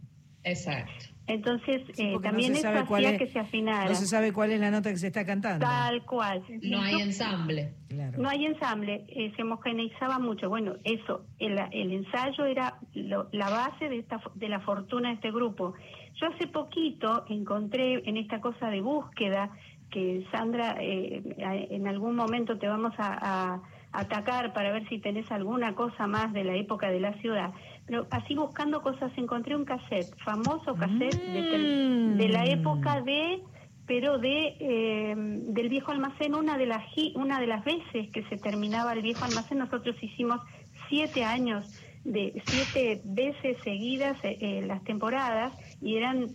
[0.45, 1.12] Exacto.
[1.29, 3.89] Entonces, Sí, eh, también no eso hacía es- que se afinara.
[3.89, 5.65] No se sabe cuál es la nota que se está cantando.
[5.65, 6.43] Tal cual.
[6.63, 7.75] No hay ensamble.
[7.89, 8.23] Claro.
[8.23, 10.49] no hay ensamble, eh, se homogeneizaba mucho.
[10.49, 15.17] Bueno, eso, el, el ensayo era lo- la base de, esta, de la fortuna de
[15.17, 15.75] este grupo.
[16.15, 19.51] Yo hace poquito encontré en esta cosa de búsqueda,
[19.91, 21.23] que Sandra, eh,
[21.71, 26.33] en algún momento te vamos a, a atacar para ver si tenés alguna cosa más
[26.33, 27.51] de la época de la ciudad.
[27.87, 32.49] Pero así buscando cosas encontré un cassette, famoso cassette de, tel- de la Mm.
[32.49, 33.41] época de
[33.85, 36.35] pero de eh, del viejo almacén.
[36.35, 36.85] Una de las
[37.17, 40.41] una de las veces que se terminaba el viejo almacén nosotros hicimos
[40.89, 41.67] siete años
[42.05, 46.29] de siete veces seguidas eh, eh, las temporadas y eran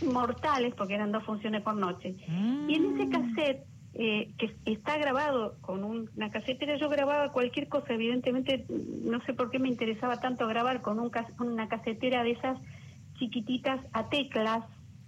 [0.00, 2.14] mortales porque eran dos funciones por noche.
[2.68, 7.68] Y en ese cassette eh, que está grabado con un- una casetera, yo grababa cualquier
[7.68, 12.22] cosa, evidentemente no sé por qué me interesaba tanto grabar con un cas- una casetera
[12.24, 12.58] de esas
[13.18, 14.64] chiquititas a teclas,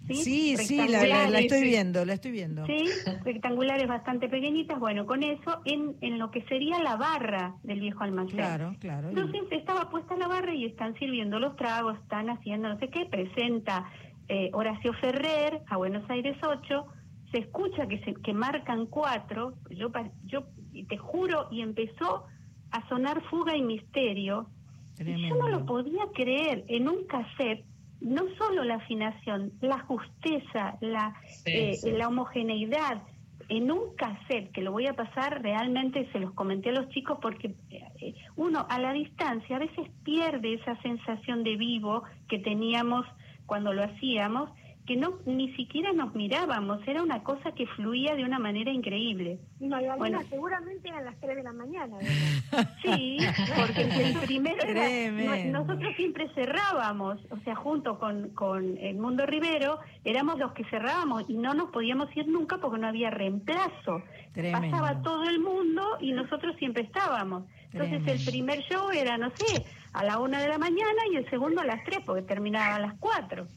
[0.06, 0.14] ¿sí?
[0.14, 2.64] Sí, sí, la, la- estoy viendo, la estoy viendo.
[2.66, 2.88] Sí,
[3.24, 4.78] rectangulares bastante pequeñitas.
[4.78, 8.36] Bueno, con eso en, en lo que sería la barra del viejo almacén.
[8.36, 9.08] Claro, claro.
[9.10, 12.88] y- Entonces estaba puesta la barra y están sirviendo los tragos, están haciendo no sé
[12.88, 13.90] qué, presenta
[14.28, 16.86] eh, Horacio Ferrer a Buenos Aires 8,
[17.36, 19.90] se escucha que, se, que marcan cuatro, yo,
[20.24, 20.44] yo
[20.88, 22.24] te juro, y empezó
[22.70, 24.46] a sonar Fuga y Misterio,
[24.98, 27.66] y yo no lo podía creer, en un cassette,
[28.00, 31.90] no solo la afinación, la justeza, la, Sí, eh, sí.
[31.90, 33.02] la homogeneidad,
[33.50, 37.18] en un cassette, que lo voy a pasar realmente, se los comenté a los chicos,
[37.20, 43.04] porque eh, uno a la distancia a veces pierde esa sensación de vivo que teníamos
[43.44, 44.50] cuando lo hacíamos,
[44.86, 49.38] que no ni siquiera nos mirábamos, era una cosa que fluía de una manera increíble.
[49.58, 50.20] No, y algunas Bueno.
[50.30, 51.96] seguramente eran las 3 de la mañana.
[51.96, 52.70] ¿verdad?
[52.82, 53.18] Sí,
[53.56, 59.80] porque el primero era, nosotros siempre cerrábamos, o sea, junto con, con el Mundo Rivero,
[60.04, 64.02] éramos los que cerrábamos y no nos podíamos ir nunca porque no había reemplazo.
[64.32, 64.70] Tremendo.
[64.70, 67.44] Pasaba todo el mundo y nosotros siempre estábamos.
[67.72, 68.12] Entonces Tremendo.
[68.12, 71.60] el primer show era, no sé, a la una de la mañana y el segundo
[71.60, 73.48] a las tres porque terminaba a las cuatro.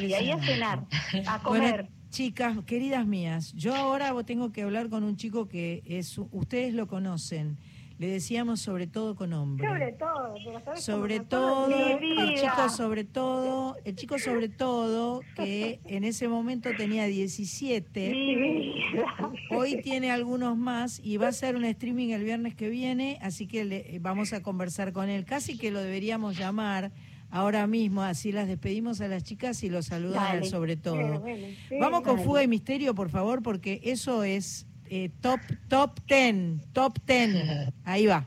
[0.00, 0.84] Y ahí a cenar,
[1.26, 1.72] a comer.
[1.72, 6.74] Bueno, chicas, queridas mías, yo ahora tengo que hablar con un chico que es, ustedes
[6.74, 7.58] lo conocen.
[7.98, 9.68] Le decíamos sobre todo con hombre.
[9.68, 10.34] Sobre todo.
[10.44, 16.26] pero ¿sabes sobre todo, el chico sobre todo, el chico sobre todo que en ese
[16.26, 19.06] momento tenía 17, Mi vida.
[19.50, 23.46] hoy tiene algunos más y va a hacer un streaming el viernes que viene, así
[23.46, 25.24] que le, vamos a conversar con él.
[25.24, 26.90] Casi que lo deberíamos llamar
[27.32, 30.94] ahora mismo, así las despedimos a las chicas y lo saludan sobre todo.
[30.96, 32.28] Bueno, bueno, sí, Vamos con dale.
[32.28, 37.72] Fuga y Misterio, por favor, porque eso es eh, top top ten, top ten.
[37.84, 38.26] Ahí va.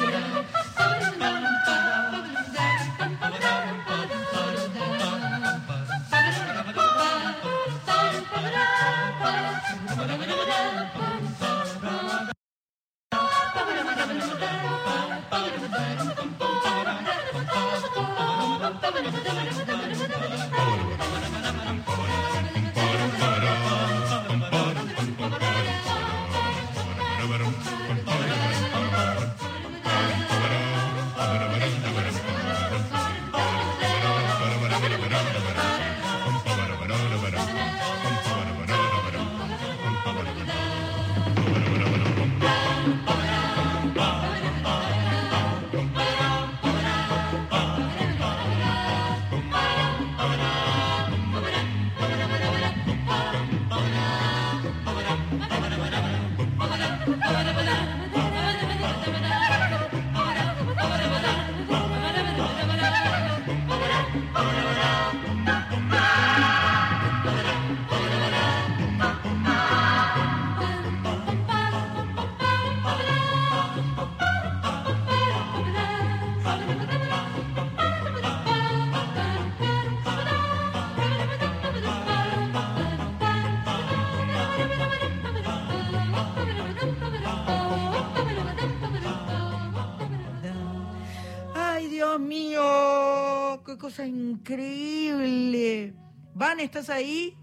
[94.51, 95.93] increíble.
[96.33, 97.35] Van, ¿estás ahí?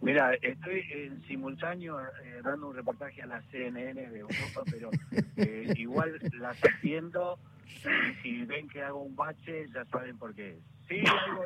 [0.00, 4.90] Mira, estoy en simultáneo eh, dando un reportaje a la CNN de Europa, pero
[5.36, 10.50] eh, igual las atiendo y si ven que hago un bache ya saben por qué
[10.50, 10.58] es.
[10.86, 11.44] Sí, algo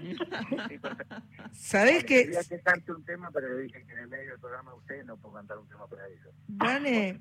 [0.00, 0.16] sí.
[1.52, 4.38] ¿Sabés que, Quería que cante un tema, pero le dije que en el medio del
[4.38, 6.32] programa ustedes no puedo cantar un tema para ellos.
[6.46, 7.20] Vane,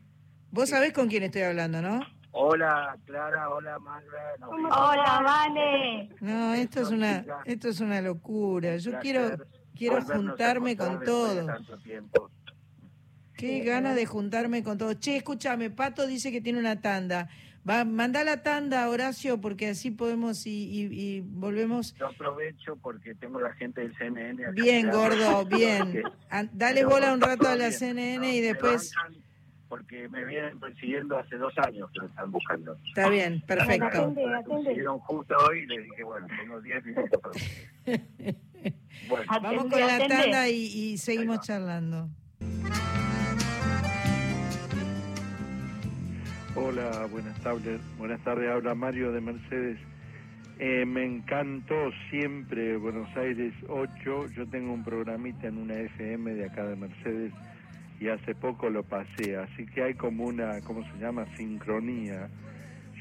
[0.51, 2.01] vos sabés con quién estoy hablando, ¿no?
[2.32, 4.17] Hola, Clara, hola, Magda.
[4.39, 4.71] no, ¿Cómo bien.
[4.71, 6.09] Hola, Vane.
[6.21, 8.78] No, esto es una, esto es una locura.
[8.78, 9.38] Yo quiero,
[9.75, 11.45] quiero a juntarme con todos.
[13.36, 14.99] Qué ganas de juntarme con todos.
[14.99, 17.30] Che, escúchame, Pato dice que tiene una tanda.
[17.69, 21.93] Va, mandá la tanda, Horacio, porque así podemos y, y- y volvemos.
[21.95, 24.41] Yo aprovecho porque tengo la gente del CNN.
[24.43, 26.01] acá Bien, gordo, bien.
[26.53, 28.93] Dale bola un rato a la CNN y después...
[29.70, 32.78] Porque me vienen persiguiendo hace dos años que me están buscando.
[32.88, 34.13] Está bien, perfecto.
[34.45, 37.22] Consiguieron justo hoy y les dije, bueno, tengo 10 minutos.
[37.22, 37.97] para.
[39.07, 42.09] Bueno, Vamos con la tanda y, y seguimos charlando.
[46.55, 47.80] Hola, buenas tardes.
[47.99, 49.78] Buenas tardes, habla Mario de Mercedes.
[50.59, 51.76] Eh, me encantó
[52.09, 54.28] siempre Buenos Aires 8.
[54.36, 57.32] Yo tengo un programita en una FM de acá de Mercedes
[58.00, 61.26] y hace poco lo pasé, así que hay como una, ¿cómo se llama?
[61.36, 62.30] Sincronía.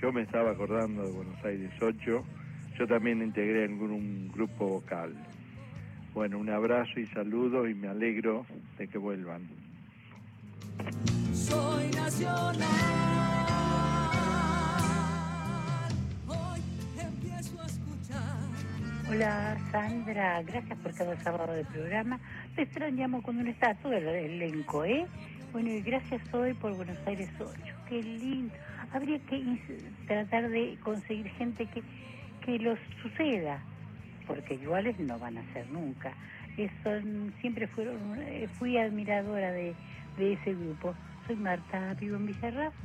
[0.00, 2.24] Yo me estaba acordando de Buenos Aires 8.
[2.78, 5.14] Yo también integré en un grupo vocal.
[6.14, 8.46] Bueno, un abrazo y saludos y me alegro
[8.78, 9.42] de que vuelvan.
[11.32, 12.56] Soy nacional.
[16.26, 16.60] Hoy
[16.98, 18.46] empiezo a escuchar.
[19.10, 22.18] Hola Sandra, gracias por cada sábado de programa.
[22.56, 25.06] Te extrañamos cuando no está todo el elenco, ¿eh?
[25.52, 27.52] Bueno, y gracias hoy por Buenos Aires 8.
[27.86, 28.54] Qué lindo.
[28.94, 29.60] Habría que
[30.06, 31.82] tratar de conseguir gente que,
[32.46, 33.60] que los suceda,
[34.26, 36.14] porque iguales no van a ser nunca.
[36.56, 39.74] Mm, siempre fueron, eh, fui admiradora de,
[40.16, 40.94] de ese grupo.
[41.26, 42.76] Soy Marta, vivo en Villarrafo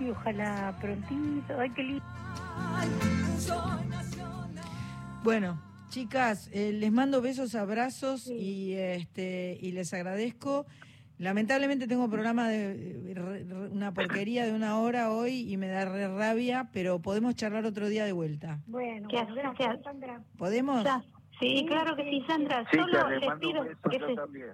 [0.00, 1.60] y ojalá prontito.
[1.60, 2.04] Ay, qué lindo.
[5.22, 10.64] Bueno, chicas, eh, les mando besos, abrazos y este y les agradezco.
[11.18, 15.84] Lamentablemente tengo programa de re- re- una porquería de una hora hoy y me da
[15.84, 18.58] re rabia, pero podemos charlar otro día de vuelta.
[18.66, 19.58] Bueno, ¿Qué bueno, haces?
[19.58, 20.22] gracias, Sandra.
[20.38, 20.82] ¿Podemos?
[20.82, 21.04] Ya.
[21.38, 22.64] Sí, claro que sí, Sandra.
[22.72, 24.46] sí, Solo les pido que se, también.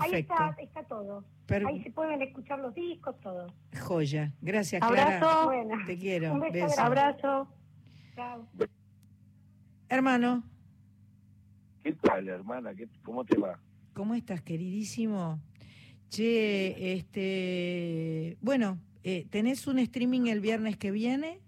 [0.00, 0.34] perfecto.
[0.34, 1.24] está, está todo.
[1.46, 3.46] Per- Ahí se pueden escuchar los discos, todo.
[3.80, 4.32] joya.
[4.40, 5.18] Gracias, Clara.
[5.18, 6.32] Abrazo, Bueno, Te quiero.
[6.34, 7.48] Un beso abrazo.
[8.16, 8.48] chao.
[9.88, 10.42] Hermano,
[11.84, 12.74] ¿Qué tal, hermana?
[12.74, 13.60] ¿Qué- ¿Cómo te va?
[13.94, 15.38] ¿cómo estás, queridísimo?
[16.08, 21.38] Che, este, bueno, eh, tenés un streaming el viernes que viene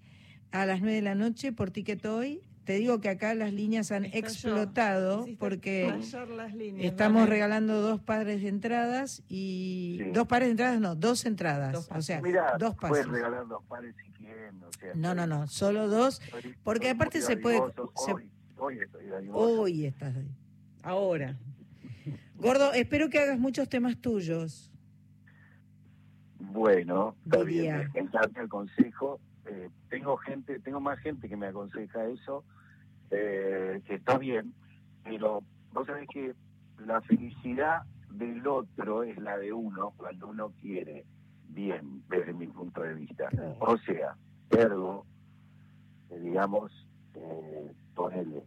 [0.52, 2.40] a las 9 de la noche por Ticket Hoy.
[2.64, 7.98] Te digo que acá las líneas han explotado porque estallar las líneas, estamos regalando dos
[8.02, 10.10] pares de entradas y Sí.
[10.12, 12.20] dos pares de entradas, no, dos entradas, Dos o sea,
[12.58, 13.06] dos puedes pases.
[13.08, 14.62] regalar dos pares si quieren.
[14.62, 16.20] O sea, No, no, no, solo dos.
[16.62, 17.56] porque aparte se puede-
[18.04, 18.28] se- Hoy,
[18.58, 19.04] hoy estoy.
[19.32, 20.28] Hoy estás ahí.
[20.82, 21.38] Ahora.
[22.36, 24.70] Gordo, espero que hagas muchos temas tuyos.
[26.38, 27.78] Bueno, está Diría.
[27.78, 29.20] bien, me encanta el consejo.
[29.48, 32.44] Eh, tengo gente, tengo más gente que me aconseja eso,
[33.10, 34.52] eh, que está bien,
[35.04, 35.42] pero
[35.72, 36.34] vos sabés que
[36.84, 41.04] la felicidad del otro es la de uno cuando uno quiere
[41.48, 43.28] bien, desde mi punto de vista.
[43.60, 44.16] O sea,
[44.50, 45.06] ergo,
[46.10, 46.70] eh, digamos,
[47.14, 48.42] eh, ponele,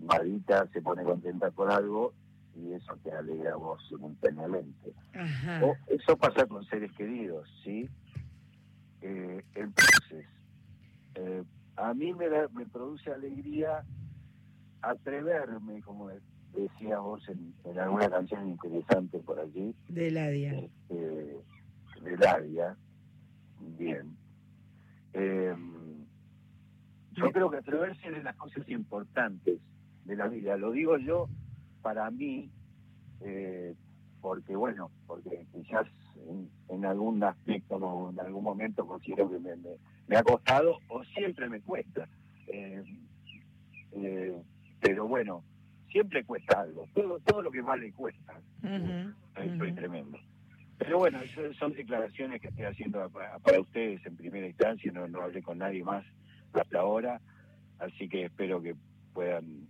[0.00, 2.12] Marita se pone contenta por algo
[2.56, 4.92] y eso te alegra a vos simultáneamente.
[5.14, 5.64] Ajá.
[5.64, 7.88] O- Eso pasa con seres queridos, ¿sí?
[9.02, 10.26] Eh, entonces,
[11.14, 11.42] eh,
[11.76, 13.84] a mí me, da- me produce alegría
[14.82, 16.10] atreverme, como
[16.52, 20.52] decías vos en, en alguna canción interesante por allí, De Ladia.
[20.54, 21.36] este,
[22.02, 22.76] del área.
[23.60, 24.16] Bien.
[25.14, 25.54] Eh,
[27.12, 29.60] yo creo que atreverse es de las cosas importantes
[30.04, 30.56] de la vida.
[30.56, 31.28] Lo digo yo
[31.82, 32.50] para mí,
[33.20, 33.74] eh,
[34.20, 35.86] porque bueno, porque quizás
[36.28, 40.78] en, en algún aspecto o en algún momento considero que me, me- me ha costado
[40.88, 42.08] o siempre me cuesta.
[42.46, 42.82] Eh,
[43.92, 44.42] eh,
[44.80, 45.44] pero bueno,
[45.90, 46.86] siempre cuesta algo.
[46.94, 48.34] Todo, todo lo que vale cuesta.
[49.36, 49.74] Estoy ujú.
[49.74, 50.18] tremendo.
[50.78, 51.20] Pero bueno,
[51.58, 55.58] son declaraciones que estoy haciendo para, para ustedes en primera instancia, no, no hablé con
[55.58, 56.04] nadie más
[56.52, 57.20] hasta ahora,
[57.78, 58.74] así que espero que
[59.12, 59.68] puedan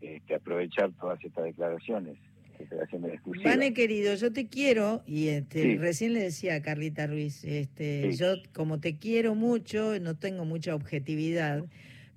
[0.00, 2.18] este, aprovechar todas estas declaraciones
[2.64, 3.50] exclusiva.
[3.50, 5.76] Vane querido, yo te quiero y este, Sí.
[5.78, 8.18] recién le decía a Carlita Ruiz, este, Sí.
[8.18, 11.64] yo como te quiero mucho, no tengo mucha objetividad,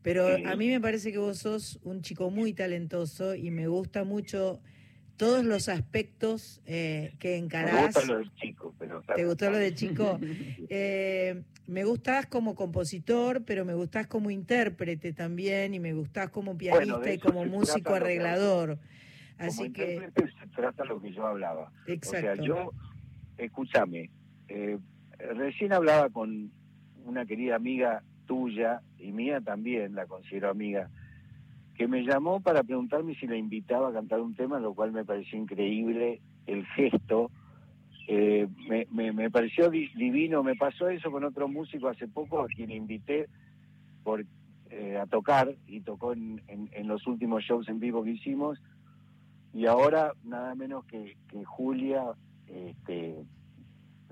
[0.02, 0.44] pero Sí.
[0.46, 4.60] a mí me parece que vos sos un chico muy talentoso y me gusta mucho
[5.16, 7.86] todos los aspectos eh, que Me encarás.
[7.96, 9.02] gusta lo del chico, pero...
[9.16, 10.20] ¿Te gustó lo de chico?
[10.70, 16.58] Eh, me gustás como compositor, pero me gustás como intérprete también y me gustás como
[16.58, 18.06] pianista de y como músico lo
[19.38, 19.38] arreglador.
[19.38, 21.72] Como Así que, intérprete se trata lo que yo hablaba.
[21.88, 22.18] exacto.
[22.18, 22.72] O sea, yo,
[23.38, 24.10] escúchame,
[24.48, 24.78] eh,
[25.36, 26.52] recién hablaba con
[27.06, 30.90] una querida amiga tuya y mía también, la considero amiga,
[31.76, 35.04] que me llamó para preguntarme si la invitaba a cantar un tema, lo cual me
[35.04, 37.32] pareció increíble el gesto.
[38.08, 42.42] Eh, me, me, me pareció di- divino, me pasó eso con otro músico hace poco,
[42.42, 43.28] a quien invité
[44.04, 44.26] por,
[44.70, 48.62] eh, a tocar y tocó en, en- en los últimos shows en vivo que hicimos
[49.54, 52.14] y ahora nada menos que, que Julia
[52.48, 53.24] este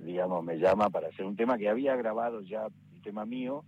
[0.04, 3.64] digamos me llama para hacer un tema que había grabado ya un tema mío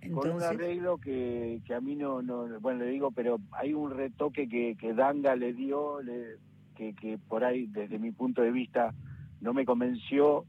[0.00, 3.74] con un Entonces, arreglo que, que a mí no, no bueno le digo pero hay
[3.74, 6.36] un retoque que, que Danga le dio le-
[6.76, 8.92] que, que por ahí desde mi punto de vista
[9.40, 10.44] no me convenció.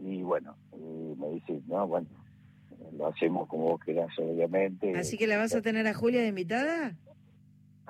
[0.00, 2.06] Y bueno y me dice no bueno
[2.96, 6.28] lo hacemos como vos querás obviamente así que la vas a tener a Julia de
[6.28, 6.94] invitada.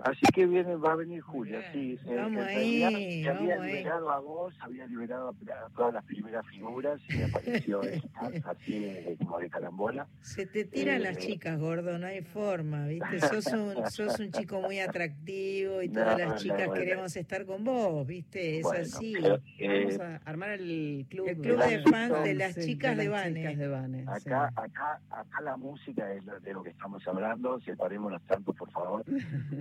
[0.05, 1.99] Así que viene, va a venir Julia, sí.
[2.05, 2.14] sí.
[2.14, 3.72] Vamos En ahí, Se había vamos ahí.
[3.78, 8.30] liberado a vos, había liberado a, a todas las primeras figuras y me apareció esta,
[8.51, 10.07] así de- como de carambola.
[10.20, 13.18] Se te tiran Eh, las chicas, gordo, no hay forma, ¿viste?
[13.20, 16.74] Sos un, sos un chico muy atractivo y No, todas las no, chicas bueno.
[16.74, 18.59] queremos estar con vos, ¿viste?
[18.59, 19.14] Es Bueno, así.
[19.20, 23.05] pero, eh, Vamos a armar el club, El club de fans de las chicas de
[23.09, 24.07] las de Vane, sí.
[24.30, 28.70] acá, acá, acá la música es lo- de lo que estamos hablando, separémonos tanto, por
[28.70, 29.05] favor,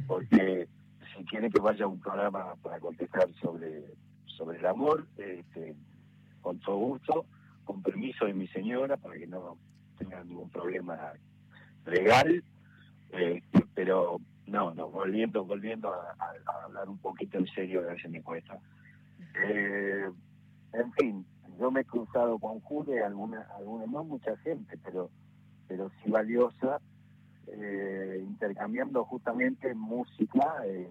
[0.06, 3.86] porque si quiere que vaya un programa para contestar sobre,
[4.26, 5.76] sobre el amor, este,
[6.42, 7.26] con todo gusto,
[7.64, 9.58] con permiso de mi señora, para que no
[9.98, 11.14] tenga ningún problema
[11.86, 12.44] legal,
[13.12, 13.42] eh,
[13.74, 16.16] pero no, no, volviendo, volviendo a,
[16.64, 18.60] hablar un poquito en serio, a veces me cuesta.
[19.44, 20.10] Eh,
[20.74, 21.26] en fin,
[21.60, 25.10] yo me he cruzado con Julia, alguna, alguna, no mucha gente, pero,
[25.68, 26.80] pero sí valiosa,
[27.48, 30.90] eh, intercambiando justamente música eh,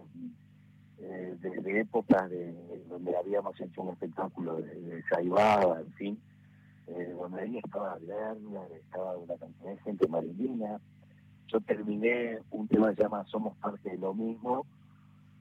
[0.98, 6.18] eh, desde épocas de, donde habíamos hecho un espectáculo de, de Saibaba, en fin,
[6.86, 10.80] eh, donde ahí estaba Lerner, estaba una cantidad de gente marilina.
[11.48, 14.66] Yo terminé un tema que se llama Somos parte de lo mismo,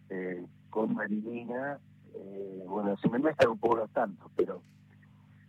[0.09, 1.79] eh, con Marilina,
[2.13, 4.61] eh, bueno, se me mezclan un poco los tantos, pero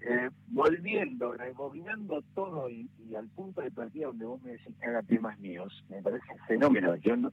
[0.08, 4.86] eh, volviendo, rebobinando todo y, y al punto de partida donde vos me decís que
[4.86, 6.94] haga temas míos, me parece fenómeno.
[6.96, 7.32] Yo no-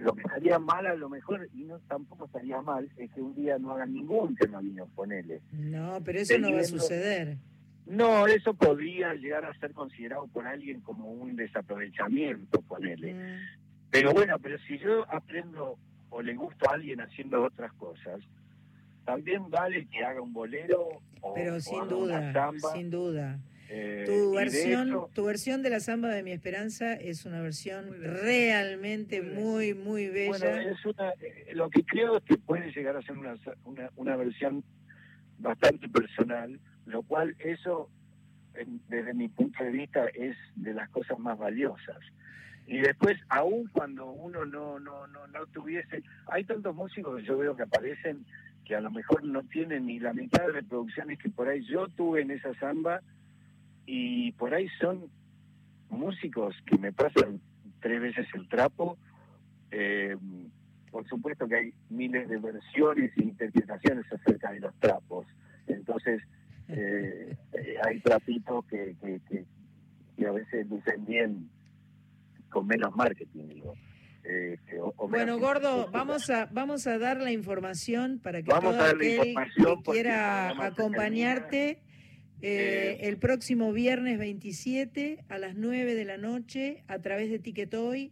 [0.00, 3.34] lo que estaría mal a lo mejor, y no tampoco estaría mal, es que un
[3.34, 5.42] día no hagan ningún tema mío, ponele.
[5.52, 7.36] No, pero eso no va a suceder.
[7.84, 13.12] No, eso podría llegar a ser considerado por alguien como un desaprovechamiento, ponele.
[13.14, 13.38] Mm.
[13.90, 15.76] Pero bueno, pero si yo aprendo
[16.08, 18.20] o le gusto a alguien haciendo otras cosas,
[19.04, 20.88] también vale que haga un bolero
[21.20, 22.72] o, Pero o sin una duda, samba.
[22.72, 23.38] sin duda.
[23.68, 27.40] eh, y Tu versión, hecho, tu versión de la samba de mi esperanza es una
[27.40, 28.20] versión Muy bella.
[28.22, 29.40] realmente Muy bella.
[29.40, 30.70] muy, muy bueno, bella.
[30.70, 33.34] es una, eh, lo que creo es que puede llegar a ser una,
[33.64, 34.64] una, una versión
[35.38, 37.88] bastante personal, lo cual eso,
[38.54, 41.98] en- desde mi punto de vista, es de las cosas más valiosas.
[42.66, 47.36] Y después, aún cuando uno no, no, no, no tuviese, hay tantos músicos que yo
[47.36, 48.24] veo que aparecen
[48.72, 51.88] que a lo mejor no tienen ni la mitad de reproducciones que por ahí yo
[51.88, 53.02] tuve en esa samba
[53.84, 55.10] y por ahí son
[55.90, 57.38] músicos que me pasan
[57.80, 58.96] tres veces el trapo.
[59.70, 60.16] Eh,
[60.90, 65.26] por supuesto que hay miles de versiones e interpretaciones acerca de los trapos.
[65.66, 66.22] Entonces,
[66.68, 69.44] eh, eh, hay trapitos que, que, que,
[70.16, 71.50] que a veces lucen bien
[72.48, 73.74] con menos marketing, digo.
[74.24, 78.76] Eh, que- o Bueno, Gordo, vamos a, vamos a dar la información para que Vamos
[78.76, 79.34] todo aquel que
[79.84, 81.78] quiera acompañarte eh,
[82.44, 88.10] Eh, el próximo viernes 27 a las 9 de la noche a través de Ticketoy.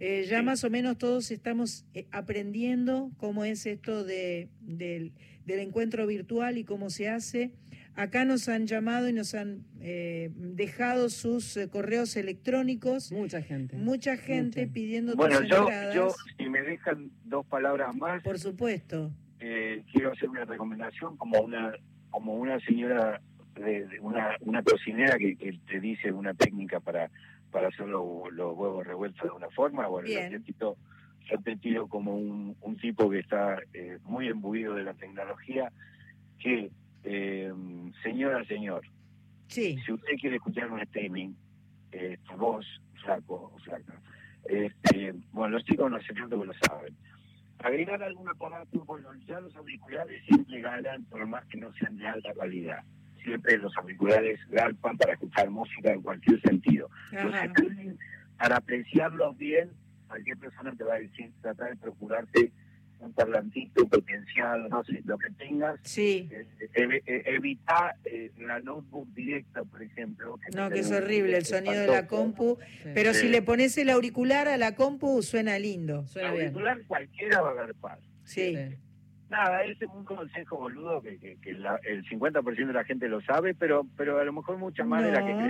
[0.00, 0.44] Eh, ya Sí.
[0.46, 5.12] más o menos todos estamos eh, aprendiendo cómo es esto de, del,
[5.44, 7.50] del encuentro virtual y cómo se hace.
[7.96, 13.10] Acá nos han llamado y nos han eh, dejado sus eh, correos electrónicos.
[13.10, 13.76] Mucha gente.
[13.76, 14.72] Mucha gente Mucha.
[14.74, 15.94] pidiendo Bueno, tus yo, entradas.
[15.94, 19.10] yo, si me dejan dos palabras más, Por supuesto.
[19.40, 21.72] eh, quiero hacer una recomendación como una
[22.10, 23.20] como una señora
[23.54, 27.10] de, de una, una cocinera que, que te dice una técnica para
[27.50, 30.30] para hacer los, los huevos revueltos de una forma bueno Bien.
[30.32, 30.76] yo te tiro,
[31.30, 35.70] yo te tiro como un, un tipo que está eh, muy embuido de la tecnología
[36.38, 36.70] que
[37.06, 37.52] eh,
[38.02, 38.82] señora señor
[39.48, 39.78] Sí.
[39.86, 41.32] si usted quiere escuchar un streaming,
[41.92, 42.66] eh, tu voz,
[43.00, 43.94] flaco o flaca,
[44.44, 46.94] este, bueno, los chicos no sé tanto que lo saben.
[47.60, 52.06] Agregar algún aparato, bueno, ya los auriculares siempre ganan, por más que no sean de
[52.08, 52.82] alta calidad.
[53.22, 56.90] Siempre los auriculares garpan para escuchar música en cualquier sentido.
[57.12, 57.94] Los streaming,
[58.38, 59.70] para apreciarlos bien,
[60.08, 62.52] cualquier persona te va a decir, tratar de procurarte
[63.00, 66.28] un parlantito potenciado, no sé, lo que tengas, Sí.
[66.32, 70.38] eh, ev- eh, evita eh, la notebook directa, por ejemplo.
[70.54, 72.58] No, que es horrible el sonido de la compu.
[72.82, 72.90] Sí.
[72.94, 76.06] Pero si le pones el auricular a la compu, suena lindo.
[76.06, 76.44] Suena bien.
[76.46, 77.98] Auricular cualquiera va a agarpar.
[78.24, 78.54] Sí.
[78.56, 78.76] Sí.
[79.28, 83.08] Nada, ese es un consejo boludo que, que, que la- el 50% de la gente
[83.08, 85.46] lo sabe, pero pero a lo mejor mucha más de la que No.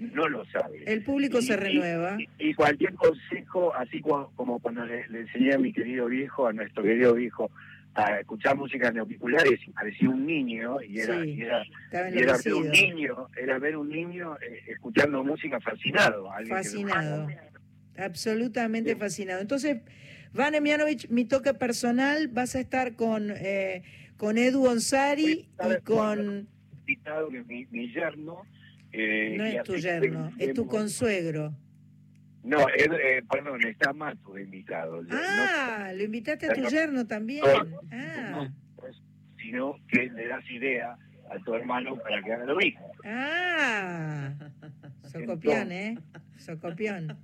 [0.00, 0.82] No lo sabe.
[0.86, 2.16] El público Y- se renueva.
[2.18, 6.46] Y, y cualquier consejo, así como, como cuando le, le enseñé a mi querido viejo,
[6.46, 7.50] a nuestro querido viejo,
[7.94, 11.30] a escuchar música en auriculares y parecía un niño y era, Sí.
[11.30, 16.28] y era, era ver un niño, era ver un niño eh, escuchando música fascinado.
[16.48, 17.28] Fascinado.
[17.96, 19.40] Absolutamente fascinado.
[19.40, 19.78] Entonces,
[20.32, 23.84] Vane Mianovich, mi toque personal, vas a estar con, eh,
[24.16, 26.48] con Edu Onsari y con...
[26.80, 28.42] invitado que mi yerno.
[28.96, 31.54] Eh, No es tu yerno, es tu consuegro.
[32.42, 35.02] No, es, eh, perdón, está Mato de invitado.
[35.10, 37.42] Ah, lo invitaste a tu yerno también.
[37.42, 38.96] no, Ah, no, pues,
[39.40, 40.96] sino que le das idea
[41.30, 42.92] a tu hermano para que haga lo mismo.
[43.04, 44.32] ah.
[45.10, 45.98] Socopión, ¿eh?
[46.38, 47.16] Socopión.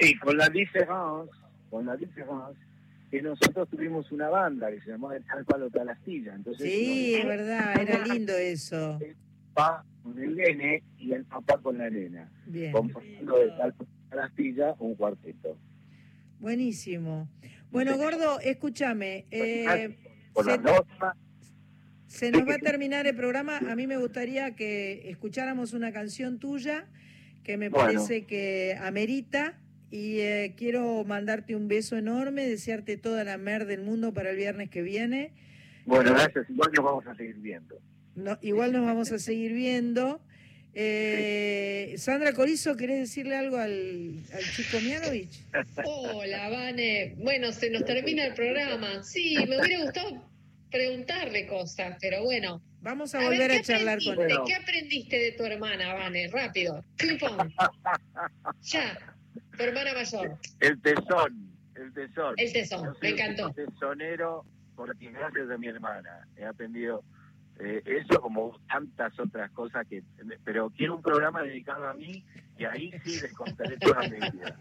[0.00, 0.94] Sí, con la diferencia,
[1.70, 2.34] con la diferencia
[3.10, 6.34] que nosotros tuvimos una banda que se llamaba El Tal Palo Tal Astilla.
[6.34, 8.98] Entonces, Sí, es verdad, era lindo eso.
[9.56, 12.30] Papá con el nene y el papá con la nena.
[12.46, 13.74] Bien, Conformando de Tal
[14.78, 15.58] un cuarteto.
[16.38, 17.28] buenísimo.
[17.70, 19.26] Bueno, Gordo, escúchame.
[19.30, 19.96] eh,
[20.32, 20.44] Con
[22.06, 23.58] se- nos va a terminar el programa.
[23.58, 26.86] A mí me gustaría que escucháramos una canción tuya
[27.42, 27.86] que me Bueno.
[27.86, 29.58] parece que amerita.
[29.90, 34.36] Y eh, quiero mandarte un beso enorme, desearte toda la mer del mundo para el
[34.36, 35.32] viernes que viene.
[35.86, 36.48] bueno, gracias.
[36.50, 37.78] Igual nos vamos a seguir viendo.
[38.16, 40.20] No, igual nos vamos a seguir viendo.
[40.72, 45.44] Eh, Sandra Corizo, ¿querés decirle algo al, al chico Mianovich?
[45.84, 47.14] Hola, Vane.
[47.18, 49.02] Bueno, se nos termina el programa.
[49.02, 50.22] Sí, me hubiera gustado
[50.70, 52.62] preguntarle cosas, pero bueno.
[52.80, 54.36] Vamos a ver, volver ¿qué a charlar con él.
[54.46, 56.28] ¿Qué aprendiste de tu hermana, Vane?
[56.28, 56.84] Rápido.
[58.62, 58.98] Ya.
[59.56, 60.38] Tu hermana mayor.
[60.60, 62.34] El tesón, el tesón.
[62.36, 63.52] El tesón, me encantó.
[63.52, 64.44] tesonero
[64.74, 67.02] porque gracias a mi hermana he aprendido
[67.58, 70.02] eh, eso como tantas otras cosas que...
[70.44, 72.24] Pero quiero un programa dedicado a mí
[72.58, 74.58] y ahí sí les contaré toda mi vida.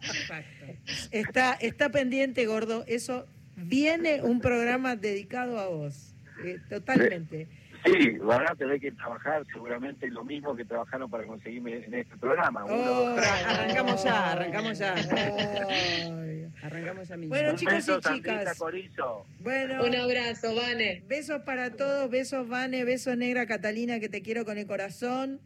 [1.12, 2.84] Está, está pendiente, gordo.
[2.88, 6.14] Eso viene un programa dedicado a vos.
[6.44, 7.48] Eh, totalmente.
[7.86, 12.18] Sí, van a tener que trabajar seguramente lo mismo que trabajaron para conseguirme en este
[12.18, 12.66] programa.
[12.66, 14.96] Uno- Oh, Arrancamos ya, arrancamos ya.
[16.64, 17.36] Arrancamos ya mismo.
[17.36, 18.58] Bueno, Un chicos y beso, chicas.
[18.58, 19.26] Corizo.
[19.40, 21.04] Bueno, Un abrazo, Vane.
[21.08, 25.40] besos para todos, besos Vane, besos Negra Catalina, que te quiero con el corazón.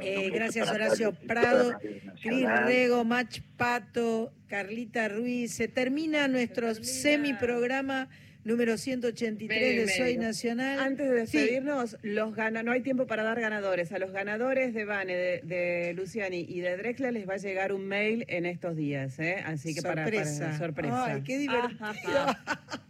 [0.00, 1.76] Eh, gracias Horacio Prado,
[2.22, 5.52] Cris Rego, Mach Pato, Carlita Ruiz.
[5.54, 8.08] Se termina nuestro semi-programa
[8.48, 10.22] número 183 Medio y de Soy medio.
[10.22, 10.80] Nacional.
[10.80, 11.38] Antes de Sí.
[11.38, 13.92] despedirnos, los gana no hay tiempo para dar ganadores.
[13.92, 17.72] A los ganadores de Vane, de, de Luciani y de Drexler les va a llegar
[17.72, 19.36] un mail en estos días, ¿eh?
[19.46, 20.44] Así que para- sorpresa.
[20.46, 21.04] para, sorpresa.
[21.04, 21.78] Ay, qué divertido.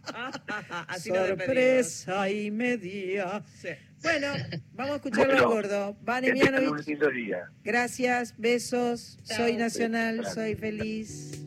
[0.97, 3.43] Sorpresa y media.
[3.61, 3.69] Sí.
[4.01, 4.27] Bueno,
[4.73, 5.97] vamos a escucharlo Bueno, gordo.
[6.01, 6.97] Vane Mianovich,
[7.63, 9.19] gracias, besos.
[9.25, 9.37] Chao.
[9.37, 10.35] Soy nacional, Gracias.
[10.35, 11.38] soy feliz.